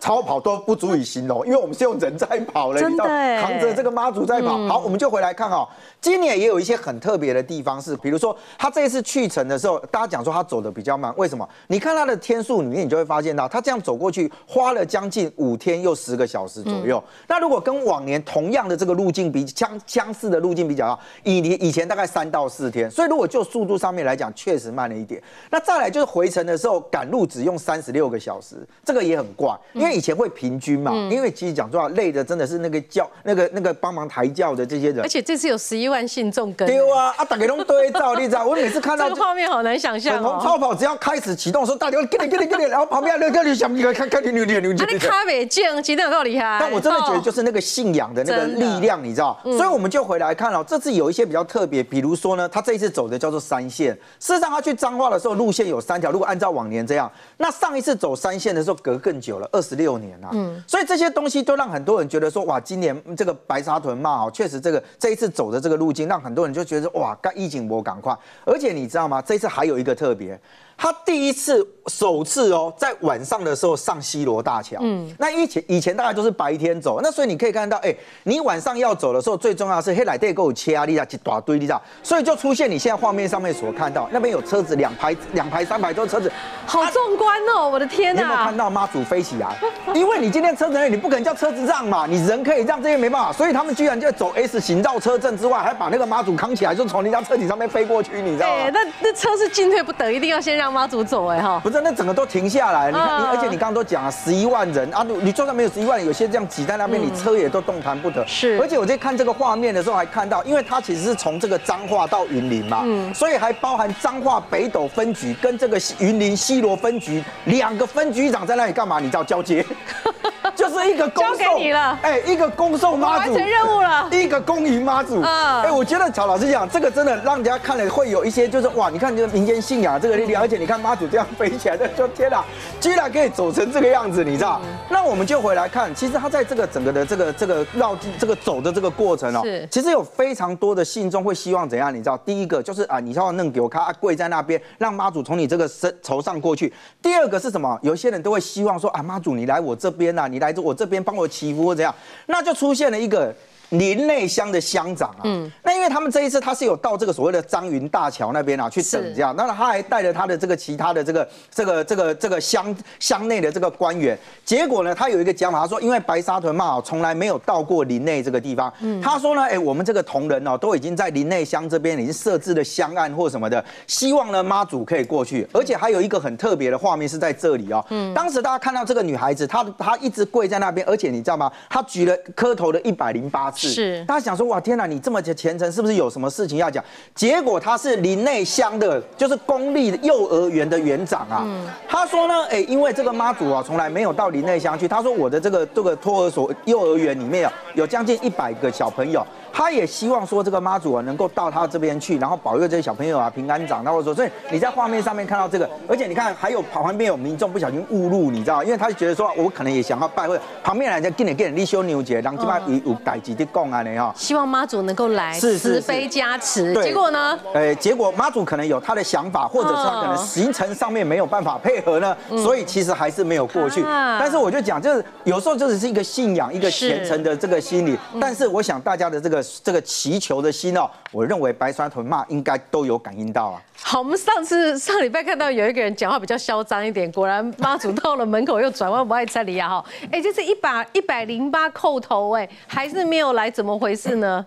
[0.00, 4.58] 超跑都不足以形容，因为我们是用人在跑了，你知道，扛着这个妈祖在跑。
[4.66, 5.68] 好，我们就回来看哈，
[6.00, 11.48] 今年也有一些很特别的地方是，比如说他这一次去程的时候，大家讲说他走的比较慢，为什么？
[11.68, 12.79] 你看他的天数里面。
[12.80, 17.02] 面，你就会发现到他这样走过去花了将近五天又十个小时左右。
[17.28, 25.22] 那如果跟往年同样的这个路径比相相似的路径比较，以你以前大概三到四天，所以如果就速度上面来讲，确实慢了一点。
[25.50, 36.66] 那再来就是回程的时候赶路只用三十六个小时，这个也很怪，因为以前会平均嘛，因为其实讲实话累的真的是那个轿那个那个帮忙抬轿的这些人，而且这次有十一万信众跟。
[36.66, 38.44] 对啊，啊大家都对照，你知道？
[38.46, 46.58] 我每次看到 这个画面好难想象粉红超跑只要开始启动的时候，大家给你给你给你，然后旁边那个你想你看看你你你你，你卡北剑其实有够厉害。
[46.60, 49.38] 但我真的觉得就是那个信仰的那个力量，你知道？
[49.42, 53.92] 所以我们就回来看了，这次有一些比较特别，比如说呢，他这一次走的叫做三线。
[54.18, 60.30] 事实上，他去彰化的时候路线有三条，如果按照往年这样，那上一次走三线的时候隔更久了，二十六年啊。
[60.32, 60.62] 嗯。
[60.66, 68.16] 所以这些东西都让很多人觉得说，哇，今年这个白沙屯嘛，哦，确实这个这一次走的这个路径，让很多人就觉得哇，该疫情我赶快。
[68.44, 69.20] 而且你知道吗？
[69.20, 70.38] 这次还有一个特别。
[70.82, 74.78] 他第一次、首次哦，在晚上的时候上西罗大桥。
[74.80, 86.32] 嗯，那以前以前大概都是白天走，那所以你可以看到，哎，你晚上要走的时候，最重要是黑奶带够切啊，你啊一大堆，你知道，所以就出现你现在画面上面所看到，那边有车子，两排、两排、三排都是车子，
[86.64, 87.68] 好壮观哦！
[87.68, 88.22] 我的天哪！
[88.22, 89.54] 有没有看到妈祖飞起来？
[89.94, 98.70] 因为你今天车子你不可能叫车子让嘛，你人可以让，这些没办法，所以他们居然就走 S 型绕车阵之外，还把那个妈祖扛起来，就从人家车顶上面飞过去，你知道吗？
[98.72, 101.60] 那那车是进退不得，一定要先让妈祖走，哎哈。
[101.62, 102.90] 不是，那整个都停下来。
[102.90, 108.26] 你看，你而且你刚刚都讲了十一万人啊，你就算没有十一万人，有些这样挤在那边，你车也都动弹不得。
[108.26, 118.98] 是，而且我在看这个画面的时候，还看到，因为它其实是从这个彰化到云林嘛，嗯，所以还包含彰化北斗分局跟这个云林西罗分局两个分局长在那里干嘛？
[118.98, 119.64] 你知道交接，
[120.54, 125.20] 就是一个交给你了，哎，一个恭送妈祖完成任务了，一个恭迎妈祖。
[125.20, 131.26] 啊，哎，我觉得曹老师讲这个真的让人家看了会有一些就是哇，你看这个民间信仰这个力量，而且你看妈祖这样。
[131.38, 132.44] 飞起来的，就天哪，
[132.78, 134.60] 居然可以走成这个样子，你知道？
[134.90, 141.90] 那我们就回来看，其实他在这个整个的这个这个绕这个走的这个过程哦，其实有非常多的信众会希望怎样？
[141.94, 142.18] 你知道？
[142.18, 146.70] 第一个就是啊，你要弄给我看，跪在那边，让妈祖从你这个身头上过去。
[147.00, 147.78] 第二个是什么？
[147.80, 151.94] 有些人都会希望说啊，妈祖你来我这边呐，你来我这边帮我祈福或怎样，
[152.26, 153.34] 那就出现了一个。
[153.70, 181.52] 林内乡的乡长啊，嗯，那因为他们这一次他是有到这个所谓的张云大桥那边啊去等这样，那他还带着他的这个其他的这个这个这个这个乡乡内的这个官员，结果呢，他有一个讲法，他说因为白沙屯嘛从来没有到过林内这个地方，嗯，他说呢，哎，我们这个同仁哦都已经在林内乡这边已经设置了乡案或什么的，希望呢妈祖可以过去，而且还有一个很特别的画面是在这里哦，嗯，当时大家看到这个女孩子，她她一直跪在那边，而且你知道吗？
[181.68, 183.59] 她举了磕头的一百零八次。
[183.68, 186.82] 是，大家想说哇，天哪，你这么虔诚，是不是有什么事情要讲？
[187.14, 191.46] 结果他是林内乡的，就是公立幼儿园的园长啊。
[191.88, 194.86] 他说呢，哎，因为这个妈祖啊，从来没有到林内乡去。
[194.88, 199.26] 他说我的这个这个托儿所幼儿园里面啊，有将近一百个小朋友。
[199.52, 203.90] 他也希望说这个妈祖啊能够到他这边去，然后保佑这些小朋友啊平安长大。
[203.90, 210.38] 或者说，所以你在画面上面看到这个，而且你看还有旁边有民众不小心误入，你知道因为他就觉得说，我可能也想要拜会。
[210.62, 214.12] 旁边人家跟你跟你修牛节，然后起码有有代志的供啊，你哈。
[214.16, 216.74] 希望妈祖能够来慈悲加持。
[216.82, 217.38] 结果呢？
[217.54, 223.82] 呃，结果妈祖可能有他的想法，或者是他可能行程上面没有办法配合呢，所以其实还是没有过去。
[223.82, 227.98] 但是我就讲，就是有时候就只是一个信仰，一个虔诚的这个心理。
[228.20, 233.62] 但是我想大家的这个这个祈求的心哦，我认为白沙屯骂应该都有感应到啊。
[233.82, 239.84] 好，我们上次上礼拜看到有一个人讲话比较嚣张一点，果然妈祖到了门口又转弯不爱拆里亚哈。
[240.12, 244.44] 哎，这是一百一百零八叩头哎，还是没有来，怎么回事呢？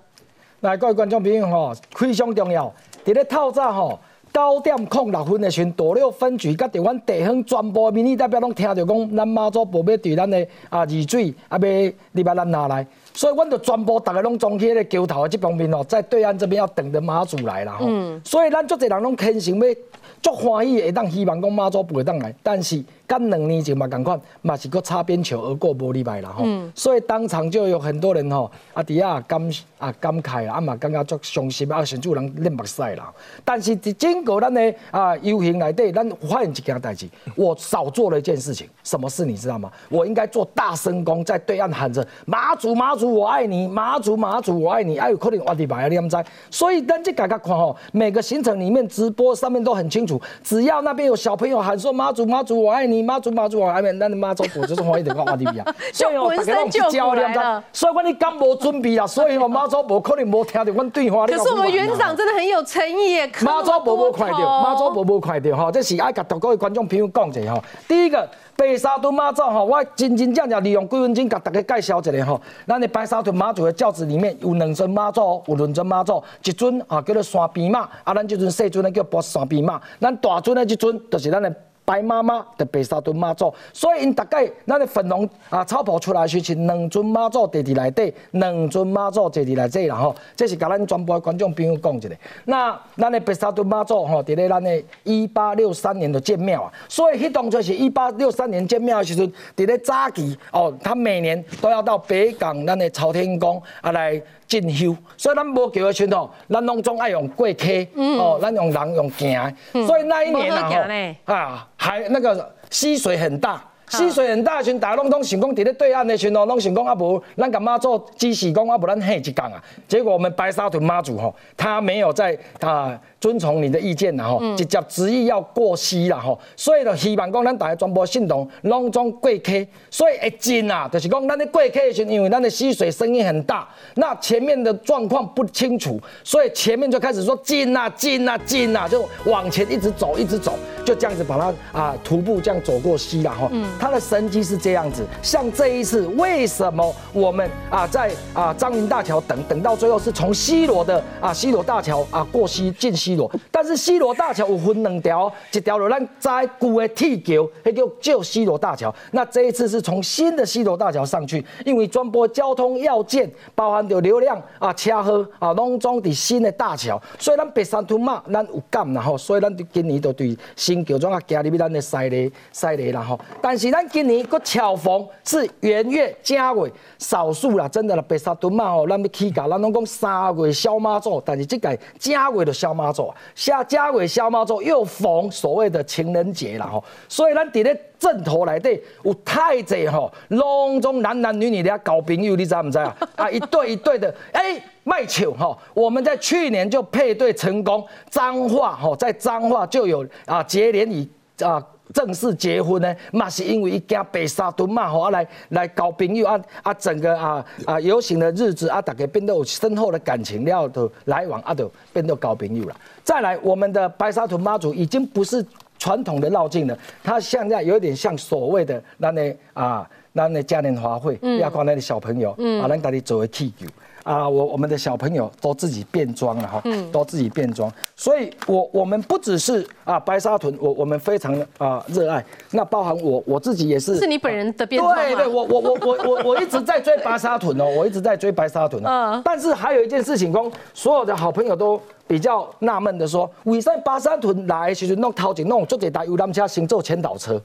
[0.61, 3.99] 来，各位观众朋友吼，非常重要，伫咧透早吼
[4.31, 11.67] 九点空六分的时，大六分局甲台湾地方全部的民意代表拢听到讲，咱妈祖不要对咱的啊雨水啊要
[12.13, 12.85] 入来咱拿来。
[13.13, 17.87] 所以，阮就全部大家拢装起个桥头的这方面哦，在对岸这边要等着妈祖来啦吼。
[18.23, 19.75] 所以，咱足侪人拢虔诚要
[20.21, 22.83] 足欢喜，会当希望讲妈祖不会当来，但是。
[23.13, 29.39] 干两年前嘛，赶快嘛是个擦边球而过无礼拜啦吼，所以当场就有很多人吼，啊底下感
[29.77, 33.13] 啊感慨啊嘛，感觉足伤心啊，甚至有人流目屎啦。
[33.45, 39.71] 但是在整个咱的啊游行内底，咱发现一件代志，我少做了一件事情，什么事你知道吗？
[39.89, 46.17] 我应该做大声公，在对岸喊着马祖马祖我爱你，马祖马祖我爱你，还有可能挖地白啊，你唔知？
[46.49, 53.02] 所以咱这改革看吼，每个行程里面直播上面都很清楚，只要那边有小朋友喊说妈祖妈祖我爱你。
[53.03, 57.63] 妈祖妈祖啊，还没咱的妈祖婆就是欢喜的讲阿弟啊， 就浑身就骨来了。
[57.71, 61.27] 所以我你刚无准备啊，所以我妈祖婆可能无听到阮对话。
[61.27, 67.63] 可是我们园长真的很有诚意耶，妈祖婆婆快点，妈祖婆婆快点哈，这是爱甲各位观众朋友讲一下哈。
[67.87, 68.27] 第一个。
[68.55, 72.39] 白沙屯妈祖吼，我真真正正利用几分钟，甲大家介绍一下吼。
[72.67, 81.51] 咱的白沙屯妈祖的轿子里面有两尊妈祖，有两尊妈祖，一尊啊叫做山边妈，啊咱这尊小尊呢叫博山边妈，咱大尊的这尊就是咱的。
[81.85, 92.09] 白妈妈的白沙屯妈祖，所以因大概咱的粉龙啊草袍出来时是两尊妈祖坐伫内底，两尊妈祖坐伫内底啦吼，这是甲咱全部的观众朋友讲一下。
[92.45, 104.21] 那咱的白沙屯妈祖吼，伫咧咱的一八六三年的建庙啊，所以迄当就是一八六三年建庙的时阵，伫咧早期哦，他每年都要到北港咱的朝天宫啊来。
[104.61, 109.55] 进修，所以咱无桥的时候，咱拢总爱用过溪，哦，咱用人用行，
[109.87, 113.61] 所以那一年啊，啊，还那个溪水很大。
[113.89, 119.61] 溪水很大，群大家拢拢想讲伫咧对岸的群哦，拢想讲啊无，咱干嘛做基时讲啊无咱下一天啊？
[119.87, 143.49] 结果我们白沙屯妈祖吼，他没有在啊遵从你的意见啦吼，直接执意要过溪啦吼，所以就希望讲咱大家全部信同拢总过客，所以会进啊，就是讲咱的过客的时，因为咱的溪水声音很大，那前面的状况不清楚，所以前面就开始说进啊进啊进啊，就往前一直走一直走，就这样子把它啊徒步这样走过溪了哈。
[143.79, 158.93] 它的神机是这样子，像这一次，为什么我们啊在啊张云大桥等等到最后是从西罗的啊西罗大桥啊过西进罗，但是西罗大桥有分两条，一条路咱在旧的铁桥，那叫旧西罗大桥。
[159.11, 173.73] 那这一次是从新的西罗大桥上去，因为专播交通要件，包含着流量啊车河啊拢装伫新的大桥，所以咱白山屯嘛，咱有感然后，所以咱今年就对新桥庄啊加入咱的赛雷赛雷然后，但是。
[173.73, 183.02] 咱今年个巧逢是元月正月，少数啦，真的啦，白沙屯嘛吼，咱要起价，咱拢讲三月小马座，但是这个正月的小马座，
[183.33, 192.95] 下正月小妈祖又逢所谓的情人节啦吼，所以咱伫咧阵头内底有太济吼，隆中男男女女的搞朋友，你知唔知啊？
[193.15, 201.09] 啊，一对一对的，哎，卖球吼，我们在去年就配对成功，彰化吼，在彰化就有啊结连理
[201.41, 201.65] 啊。
[201.93, 212.75] 正式结婚呢，嘛是因为一家白沙屯嘛吼，啊来来搞朋友啊啊，整个啊啊游行的日子啊，大家变得有深厚的感情了的来往啊，都变得搞朋友了。
[213.03, 215.45] 再来，我们的白沙屯妈祖已经不是
[215.77, 223.67] 传统的绕境了，它现在有点像所谓的那那啊，那那嘉年华会，要看那的小朋友啊，咱家己做为气球。
[224.03, 226.61] 啊，我我们的小朋友都自己变装了哈，
[226.91, 233.95] 都自己变装，所以我我们不只是啊白沙屯，我我们非常啊热爱，那包含我我自己也是。
[233.95, 239.21] 是你本人的变装对对，我我我我我我一直在追白沙屯哦，我一直在追白沙屯哦。
[239.25, 247.41] 但是还有一件事情，讲所有的好朋友都比较纳闷的说，为什么白沙屯来其实弄掏钱弄做这台游览车行走前导车，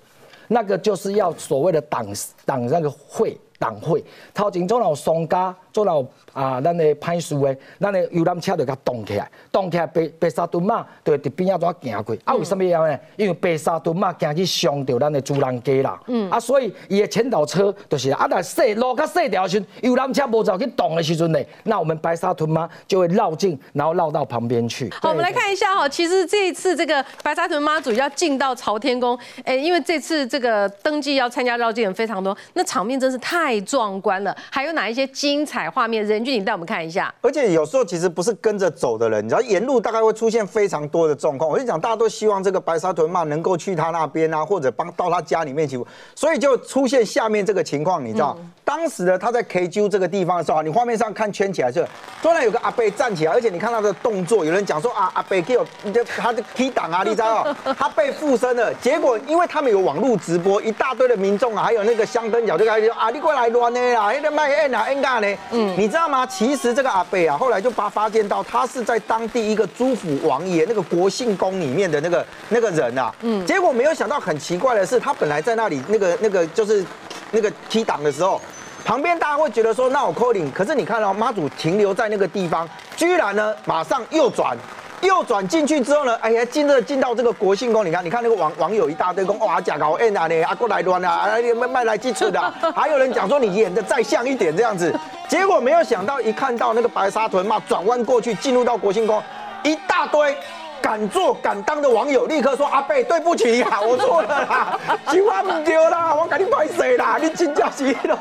[0.49, 2.05] 那个就是要所谓的党
[2.45, 5.55] 党那个会党会，掏钱做那松家。
[5.79, 12.17] 做了啊，咱的派出的，咱的游览车就甲动起来，动起来白白沙屯马就伫边仔怎行过？
[12.25, 12.99] 啊，为什么要呢？
[13.17, 16.01] 因为白沙屯马行去伤到咱的主人家啦。
[16.07, 16.29] 嗯。
[16.31, 24.91] 啊，所以伊的前导车就是啊，但细路较细条时，游览车无走去动的时阵呢，那我们白沙屯妈就会绕进，然后绕到旁边去。
[25.01, 34.37] 好，我们来看一下哈，其实这一次这个白沙屯妈祖要进到朝天宫，哎，因为这次这个登记要参加绕境人非常多，那场面真是太壮观了。
[34.51, 35.68] 还有哪一些精彩？
[35.71, 37.13] 画面，任俊，你带我们看一下。
[37.21, 41.51] 而且有时候其实不是跟着走的人，你知道沿路大概会出现非常多的状况。
[41.51, 45.83] 我就讲，大家都希望这个白沙屯嘛能够去他那边啊，或者帮到他家里面去，
[46.15, 48.37] 所以就出现下面这个情况，你知道。
[48.65, 51.87] 当时呢，他在 K 九这个地方的时候，你画面上看圈起来是，
[52.23, 55.67] 突然有个阿贝站起来，而且你看他的动作，有人讲说啊，阿贝给我，
[56.07, 57.47] 他的踢挡啊，你知道
[57.79, 58.73] 他被附身了。
[58.75, 65.39] 结果因为他们有网络直播，一大堆的民众啊，还有那个香灯脚就开始啊，你过来乱的啦，那个卖 N 啊 N 干呢？
[65.59, 66.25] 嗯，你知道吗？
[66.27, 73.13] 其实这个阿贝啊，后来就发发现到他是在当地一个朱府王爷那个国姓宫里面的那个那个人啊。
[73.23, 76.85] 嗯，结果没有想到很奇怪的是，他本来在那里那个那个就是
[77.33, 78.41] 那个踢档的时候。
[78.85, 82.67] 旁边大家会觉得说那我 calling，可是你看到妈祖停留在那个地方，
[82.97, 84.57] 居然呢马上右转，
[85.03, 92.41] 右转进去之后呢，哎呀进了进到这个国庆宫，你看你看那个网网友一大堆讲哇假搞 N 啊你阿过来乱啊，卖卖来鸡翅的，
[92.75, 94.91] 还有人讲说你演的再像一点这样子，
[95.29, 99.23] 结果没有想到一看到那个白沙屯嘛转弯过去进入到国庆宫，
[99.63, 100.35] 一大堆。
[100.81, 104.79] 敢做敢当的网友立刻说：“阿贝，对不起啊，我错了啦，
[105.11, 107.19] 情话不丢啦， 我赶紧拍谁啦？
[107.21, 108.19] 你真假是了。”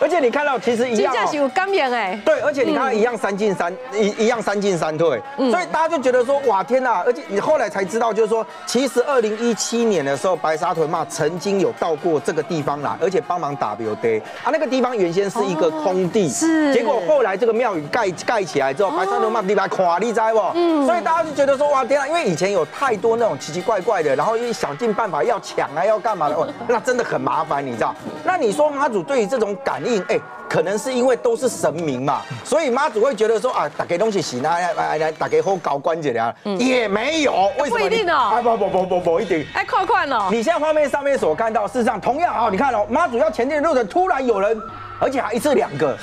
[0.00, 2.20] 而且你看到其实一样、哦，真假是有感染 哎。
[2.24, 7.02] 对，而且你看一样三进三一一样三进三退，所以大家就觉得说哇天哪！
[7.04, 20.40] 而且你后来才知道，就是说其实二零一七年的时候，白沙屯嘛曾经有到过这个地方来，而且帮忙打 W day 啊，那个地方原先是一个空地，是，结果后来这个庙宇盖盖起来之后，白沙屯嘛地方垮你知不？
[20.54, 27.94] 嗯，所以大家就觉得说哇天啊，因为以前有太多那种奇奇怪怪的，然后又想尽办法要抢啊，要干嘛的，哦， 那真的很麻烦，你知道？
[28.24, 30.18] 那你说妈祖对于这种感应，哎。
[30.46, 37.78] 可能是因为都是神明嘛，所以妈祖会觉得说啊，打给东西洗来来来，打给后搞关节的，也没有，为什么？
[37.78, 40.28] 不一定哦，不不不不不一定，哎，快快哦！
[40.30, 44.56] 你现在画面上面所看到，事实上同样啊，你看哦，妈祖要前进的路程，突然有人。
[45.04, 45.94] 而且还一次两个，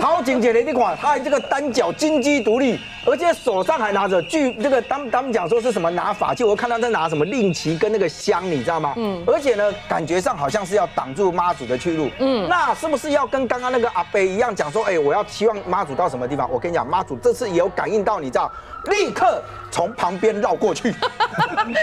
[0.00, 8.94] 好警戒的一款，他这个单脚金鸡独立，而且手上还拿着，据这个他们他们讲说是什么拿法器，我看他在拿什么令旗跟那个香，你知道吗？
[8.96, 9.20] 嗯。
[9.26, 12.08] 而且呢，感觉上好像是要挡住妈祖的去路。
[12.20, 12.48] 嗯。
[12.48, 16.48] 那是不是要跟刚刚那个阿飞一样讲说，哎，我要期望妈祖到什么地方？
[16.48, 18.48] 我跟你讲，妈祖这次也有感应到，你知道，
[18.84, 19.42] 立刻
[19.72, 20.94] 从旁边绕过去。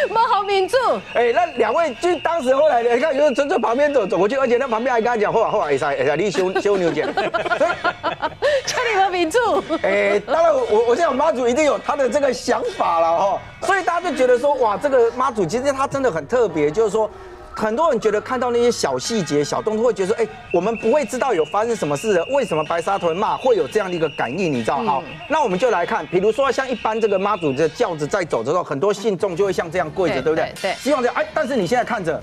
[0.10, 0.78] 妈好民主。
[1.16, 6.50] 哎，那两位就当时后来你看，就是从这旁边走走过去，而且那旁边还跟他讲，后来后来哎塞哎塞，你修。
[6.62, 7.28] 修牛剪，所以
[8.66, 9.40] 千里和民主。
[9.82, 17.10] 哎，当然我我想妈祖一定有他的这个想法了哈，所以大家就觉得说哇，这个妈祖其实他真的很特别，就是说
[17.54, 24.54] 很多人觉得看到那些小细节、小动作，会觉得说哎，我们不会知道有发生什么事，为什么白沙屯骂会有这样的一个感应？
[24.54, 24.78] 你知道？
[24.84, 30.54] 好，那我们就来看，比如说像一般这个妈祖的轿子在走的时候，很多信众就会像这样跪着，对不对？
[30.62, 31.16] 对，希望这样。
[31.18, 32.22] 哎，但是你现在看着。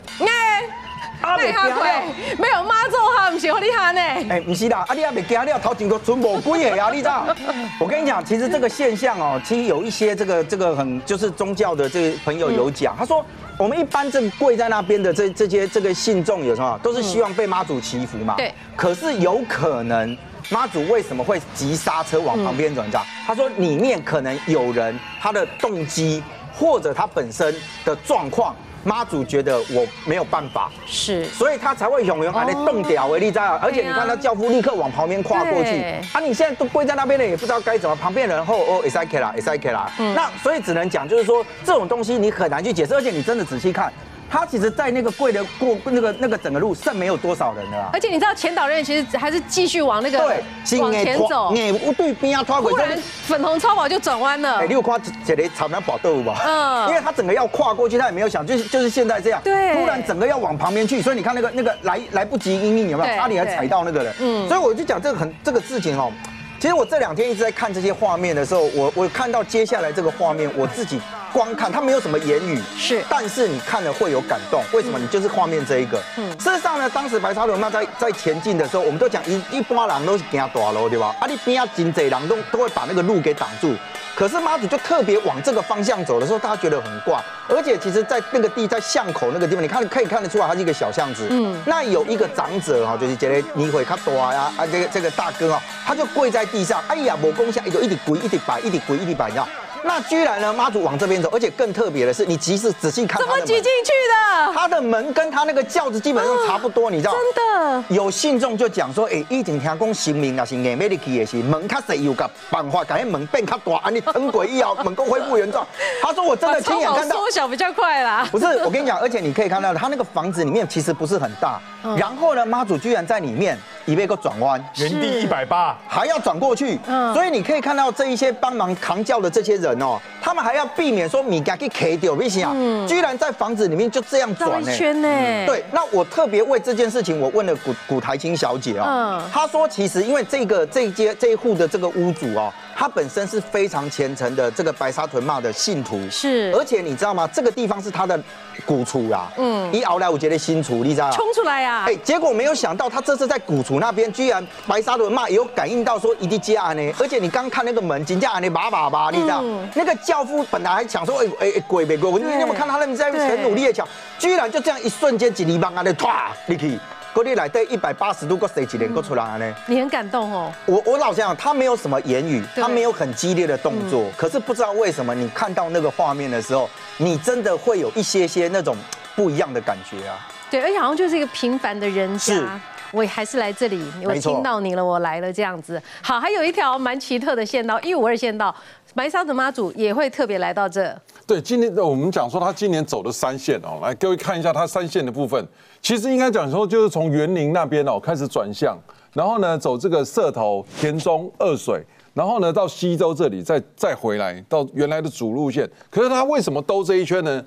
[1.20, 2.02] 阿袂惊了，
[2.38, 4.00] 没有妈做哈，唔是好厉害呢。
[4.30, 7.26] 哎，不是啦，阿你阿袂惊了，头前都存无几个啊，你知道？
[7.80, 13.24] 我跟你讲，其实这个现象哦，其实有一些这个这个很就是宗教的这个朋友有讲，他说
[13.58, 18.34] 我们一般这跪在那边的这这些这个信众有什么，都是希望被妈祖祈福嘛。
[18.36, 18.52] 对。
[18.76, 20.16] 可是有可能
[20.50, 22.82] 妈祖为什么会急刹车往旁边走？
[22.82, 23.04] 你知道？
[23.26, 26.22] 他说里面可能有人他的动机
[26.54, 27.54] 或者他本身
[27.84, 28.54] 的状况。
[28.84, 43.92] 妈祖觉得我没有办法，是，所以他才会永远还在动掉为例在啊，而且你看他教父立刻往旁边跨过去，啊，你现在都跪在那边了，也不知道该怎么，旁边人后哦，S I K 啦，S I K 啦，那所以只能讲就是说这种东西你很难去解释，而且你真的仔细看。
[44.30, 51.52] 他其实，在那个贵的过那个那个整个路剩没有多少人了，而且你知道前导人员其实还是继续往那个对往前走，
[51.96, 54.56] 对边啊突然粉红超跑就转弯了。
[54.56, 56.42] 哎，你有看这里草莓跑豆腐吧？
[56.46, 63.16] 嗯， 因为他整个要跨过去，他也没有想，就是就是现在这样，对，突然整个要往旁边去，所以你看那个那个来来不及应应有没有？
[63.16, 64.14] 差点还踩到那个人。
[64.20, 66.12] 嗯，所以我就讲这个很这个事情哦。
[66.60, 71.00] 其实我这两天一直在看这些画面的时候，我我看到接下来这个画面，我自己
[71.32, 74.62] 光看他没有什么言语，是，但是你看了会有感动。
[74.72, 74.98] 为什么？
[74.98, 76.00] 你就是画面这一个。
[76.16, 76.30] 嗯。
[76.38, 81.14] 事实上呢，当时白沙屯那在在前进的时候，我们都讲一一般人都是惊大路，对吧？
[81.20, 83.74] 啊，你边啊真济人都都会把那个路给挡住。
[84.14, 87.22] 可是妈祖就特别往这个方向走的时候，大家觉得很怪。
[87.48, 91.28] 而且其实，在那个地在巷口那个地方，你看可以看得出来，它是一个小巷子。
[91.30, 91.56] 嗯。
[91.64, 99.48] 那有一个长者哈，就是觉得你会卡多呀啊，这个这个大哥啊，他就跪在地上，哎呀，我功下，一就一直跪，一直摆，一直跪，一直摆，你知道？
[99.88, 104.52] 那居然呢，妈祖往这边走，而且更特别的是，你即使仔细看，怎么挤进去的？
[104.52, 107.12] 他的门跟他那个轿子基本上差不多，你知道？
[107.12, 107.84] 真的。
[107.88, 115.66] 有信众就讲说，哎，一定听讲神明啊是硬美力气也是门卡细有个办法，改门变较大，安尼腾轨以后门够恢复原状。
[116.02, 118.28] 他说我真的亲眼看到，缩小比较快啦。
[118.30, 121.58] 不是，我跟你讲，而且你可以看到，他那个房子里面其实不是很大，
[121.96, 123.58] 然后呢，妈祖居然在里面。
[123.86, 126.78] 一被个转弯，原地一百八，还要转过去，
[127.14, 132.86] 所以你可以看到这一些帮忙扛轿的这些人哦，他们还要避免说米家给 K 掉，为什么？
[132.86, 134.72] 居然在房子里面就这样转呢？
[134.76, 135.08] 圈呢？
[135.46, 142.52] 对，那我特别为这件事情，我问了古古台青小姐哦，她说其实因为这个这一间这一户的这个屋主哦。
[142.78, 147.28] 他本身是非常虔诚的这个白沙屯骂的信徒，是，而且你知道吗？
[147.32, 148.16] 这个地方是他的
[148.64, 151.16] 古厝啦，嗯，一熬来我觉得新厨，你知道吗？
[151.16, 151.82] 冲出来呀！
[151.88, 156.92] 哎，结果没有想到他这次在古厝那边，居然白沙屯骂也有感应到说一定接案呢。
[157.00, 159.42] 而且你刚看那个门，金家案呢，叭叭叭，你知道？
[159.74, 163.84] 那个教父本来还想说，哎哎鬼没鬼，你有没有看他那边在很努力的抢？
[164.20, 166.78] 居然就这样一瞬间，几泥巴啊的唰，你去。
[167.12, 169.54] 过你来对一百八十度，过谁几年过出来呢？
[169.66, 170.52] 你很感动哦。
[170.66, 178.76] 我我老实讲，他没有什么言语，他没有很激烈的动作，可是不知道为什么，你看到那个画面的时候，你真的会有一些些那种
[179.16, 180.16] 不一样的感觉啊。
[180.50, 182.60] 对，而且好像就是一个平凡的人家。
[182.90, 185.80] 我还是来这里，我听到你了，我来了这样子。
[186.00, 188.54] 好，还有一条蛮奇特的县道，一五二县道，
[188.94, 190.98] 白沙的妈祖也会特别来到这。
[191.28, 195.46] 对，今年我们讲说他今年走的三线哦，来各位看一下他三线的部分，
[195.82, 198.78] 其实应该讲说就是从园林那边哦开始转向，
[199.12, 205.68] 然后呢走这个社头、田中、二水，然后呢到西周这里，再再回来到原来的主路线。
[205.90, 207.44] 可是他为什么兜这一圈呢？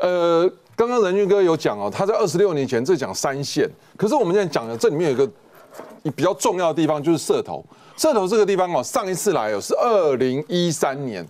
[0.00, 5.32] 呃，刚刚仁俊哥有讲哦，他在二十六年前这讲三线，可是我们现在讲的这里面有一个
[6.16, 7.64] 比较重要的地方就是社头，
[7.96, 11.24] 社头这个地方哦，上一次来哦是二零一三年。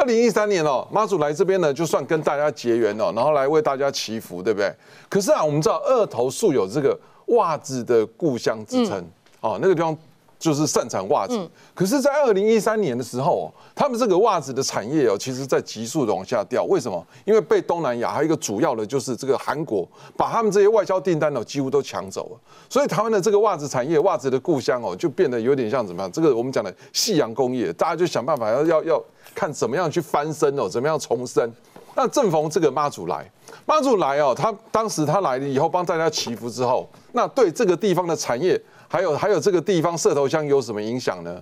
[0.00, 4.74] 二零一三年哦，妈祖来这边呢，就算跟大家结缘哦，然后来为大家祈福，对不对？
[5.10, 9.04] 可是啊，我们知道二头素有这个袜子的故乡之称、
[9.42, 9.94] 哦，那个地方
[10.40, 11.38] 就是盛产袜子。
[11.74, 16.64] 可是，在二零一三年的时候哦，他们这个袜子的产业哦，其实在急速的往下掉。
[16.64, 17.06] 为什么？
[17.26, 19.86] 因为被东南亚还有一个主要的就是这个韩国，
[20.16, 22.40] 把他们这些外销订单哦，几乎都抢走了。
[22.68, 26.10] 所以台湾的这个袜子产业，袜子的故乡哦，就变得有点像怎么样？
[26.10, 31.52] 这个我们讲的夕阳工业，大家就想办法要要要看怎么样去翻身哦，怎么样重生。
[31.96, 33.28] 那正逢这个妈祖来，
[33.66, 38.58] 妈祖来哦，他当时他来了以后帮大家祈福之后，那对这个地方的产业，
[38.92, 41.40] 还有还有这个地方射头乡有什么影响呢？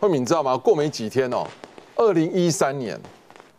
[0.00, 0.56] 慧敏你知道吗？
[0.56, 1.46] 过没几天哦，
[1.94, 2.98] 二零一三年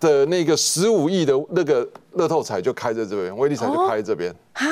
[0.01, 4.65] 的那个十五亿的那个乐透彩就开在这边，威力彩就开在这边啊。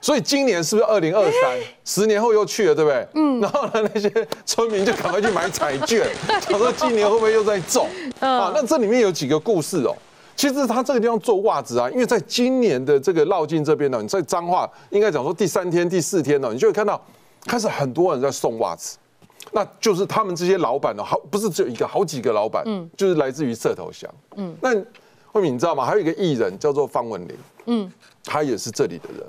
[0.00, 1.56] 所以今年是不是二零二三？
[1.84, 3.06] 十年后又去了，对不对？
[3.14, 3.40] 嗯。
[3.40, 4.10] 然后呢，那些
[4.44, 6.08] 村民就赶快去买彩券，
[6.48, 7.86] 想说今年会不会又在中？
[8.18, 9.94] 啊，那这里面有几个故事哦。
[10.34, 17.00] 其实他这个地方做袜子啊，因为在今年的这个绕境这边呢，你在彰化应该讲说第三天、第四天呢，你就会看到
[17.46, 18.98] 开始很多人在送袜子。
[19.52, 24.54] 那就是他们这些老板呢，好不是只有一个，好几个老板，嗯，就是来自于社头乡，嗯。
[24.60, 24.74] 那
[25.32, 25.84] 慧敏你知道吗？
[25.84, 27.36] 还有一个艺人叫做方文琳，
[27.66, 29.26] 嗯，他也是这里的人。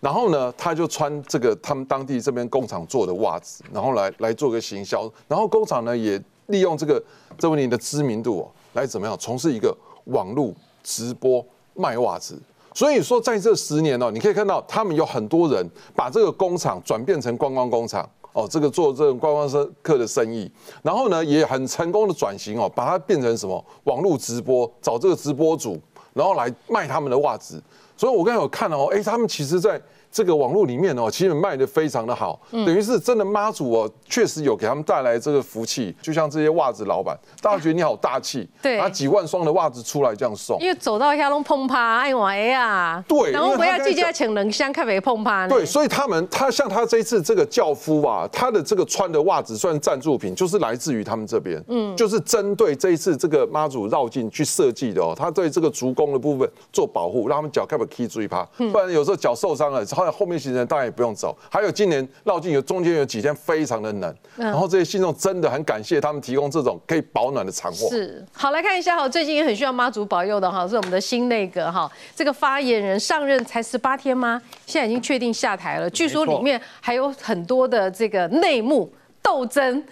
[0.00, 5.12] 然后呢，他就穿这个他们当地这边工厂做的袜子，然后来来做个行销。
[5.28, 7.00] 然后工厂呢也利用这个
[7.38, 10.52] 这问你的知名度哦，来怎么样从事一个网络
[10.82, 11.44] 直播
[11.74, 12.40] 卖袜子。
[12.74, 18.08] 所以说在这十年哦，你可以看到他们有很多人把这个工厂转变成观光工厂。
[18.32, 20.48] 哦，这个做这种观光客的生意，
[20.84, 25.76] 然后呢也很成功的转型哦，把它变成什么网络直播，找这个直播主，
[26.14, 27.60] 然后来卖他们的袜子。
[27.96, 35.94] 所以我刚才有看到哦，哎，他们其实在这个网络里面哦，其实卖的非常的好，等于是真的妈祖哦，确实有给他们带来这个福气。
[36.02, 45.46] 就像这些袜子老板，大家觉得你好大气， 对，拿几万双的袜子出来这样送，因为走到下拢碰趴，哎哇哎呀，对，然后不要记记得请人香，看没碰趴。
[45.46, 61.36] 对，所以他们他像他这一次这个教夫啊，他的这个穿的袜子算赞助品，就是来自于他们这边，嗯，就是针对这一次这个妈祖绕境去设计的哦，他对这个足弓的部分做保护，让他们脚开不可以注意趴，不然有时候脚受伤了，后面行人当然也不用走。
[61.50, 67.88] 还有今年绕境有中间有几天非常的冷，然后这些信众真的很感谢他们提供这种可以保暖的长货。
[67.88, 74.40] 是，好来看一下哈，最近也很需要妈祖保佑的哈，是我们的新内阁哈，这个发言人上任才十八天吗？
[74.66, 78.88] 现在已经确定下台了，据说里面还有很多的这个内幕
[79.20, 79.82] 斗争。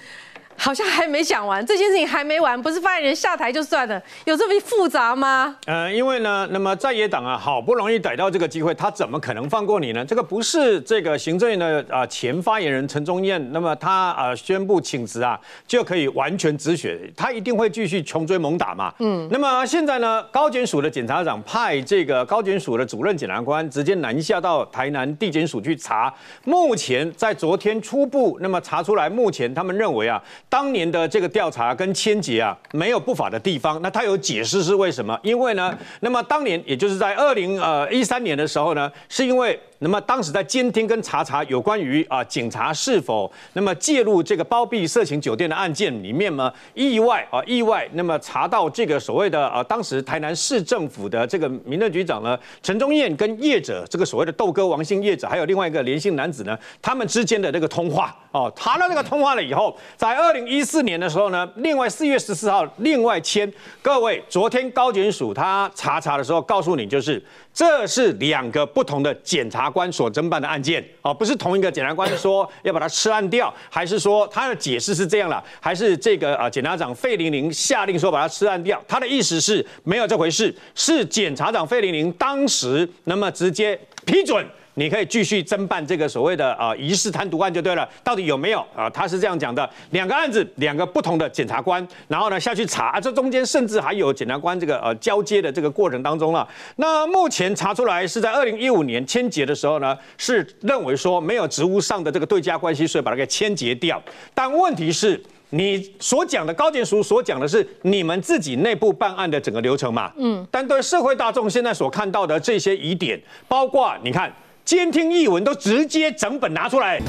[0.58, 5.56] 好像还没讲完，这件事情还没完，不是发言人下台就算了，有这么复杂吗？
[5.66, 10.04] 呃，因为呢，那么在野党啊，好不容易逮到这个机会，他怎么可能放过你呢？
[10.04, 18.92] 这个不是这个行政院的啊前发言人陈忠燕，那么他啊宣布请辞啊，就可以完全止血，他一定会继续穷追猛打嘛。
[18.98, 26.12] 嗯，那么现在呢，高检署的检察长派这个高检署的主任检察官直接南下到台南地检署去查，
[26.44, 30.20] 目前在昨天初步那么查出来，目前他们认为啊。
[30.48, 33.80] 当年的这个调查跟签结啊，没有不法的地方。
[33.82, 35.18] 那他有解释是为什么？
[35.22, 39.60] 因为呢，那么当年也就是在二零呃一三年的时候呢，是因为。
[39.80, 63.50] 那么当时在监听跟查查有关于啊警察是否那么介入这个包庇色情酒店的案件里面呢，意外啊意外那么查到这个所谓的啊当时台南市政府的这个民政局长呢陈忠燕跟业者这个所谓的豆哥王姓业者还有另外一个连姓男子呢他们之间的这个通话哦查到这个通话了以后，在二零一四年的时候呢，另外四月十四号另外签
[63.80, 67.22] 各位昨天高检署他查查的时候告诉你就是
[67.58, 69.68] 这是两个不同的检察。
[69.68, 78.80] 官所侦办的案件啊，不是同一个检察官说 要把它吃案掉，还是说他的解释是这样了，还是这个啊检察长费玲玲下令说把它吃案掉？
[78.86, 84.46] 他的意思是没有这回事，是检察长费玲玲当时那么直接批准。
[84.78, 87.86] 你可以继续侦办这个所谓的呃疑似贪渎案就对了。
[88.04, 88.88] 到底有没有啊？
[88.88, 96.48] 他是这样讲的：两个案子，两个不同的检察官，然后呢下去查，啊、这中间甚至还有检察官这个呃交接的这个过程当中了。
[96.76, 104.00] 那目前查出来是在二零一五年签结的时候呢，是认为说没有职务上的这个对价关系，所以把它给签结掉。
[104.32, 105.20] 但问题是。
[105.50, 110.12] 你所讲的高检署所讲的是你们自己内部办案的整个流程嘛？
[110.18, 113.18] 嗯，但对社会大众现在所看到的这些疑点，
[113.48, 114.30] 包括你看
[114.68, 117.00] 监听译文都直接整本拿出来。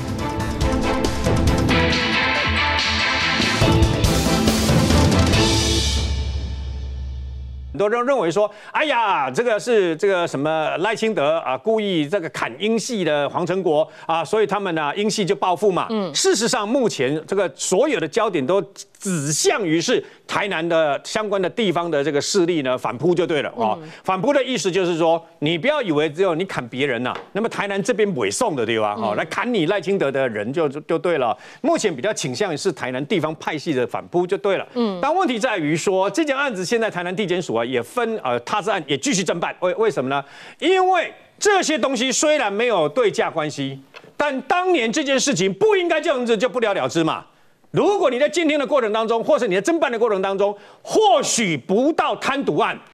[7.71, 15.87] 很多人认为说，哎呀，这个是这个什么赖清德啊，故意这个砍英系的黄成国啊，所以他们呢英系就报复嘛。
[15.89, 18.61] 嗯，事实上目前这个所有的焦点都
[18.99, 23.79] 指向于是台南的相关的地方的这个势力呢反扑就对了哦。
[24.03, 28.95] 反扑的意思就是说，你不要以为只有你砍别人呐，那么台南这边委送的地方？
[29.01, 31.35] 哦，来砍你赖清德的人就就对了。
[31.61, 34.67] 目前比较倾向于是台南地方派系的反扑就对了。
[34.73, 40.21] 嗯，但问题在于说这件案子现在台南地检署啊也分呃他是案也继续侦办，为为什么呢？
[40.59, 43.79] 因为这些东西虽然没有对价关系，
[44.17, 47.25] 但当年这件事情不应该这样子就不了了之嘛。
[47.71, 52.79] 如果你在监听的过程当中，或是你在侦办的过程当中，或许不到贪渎案，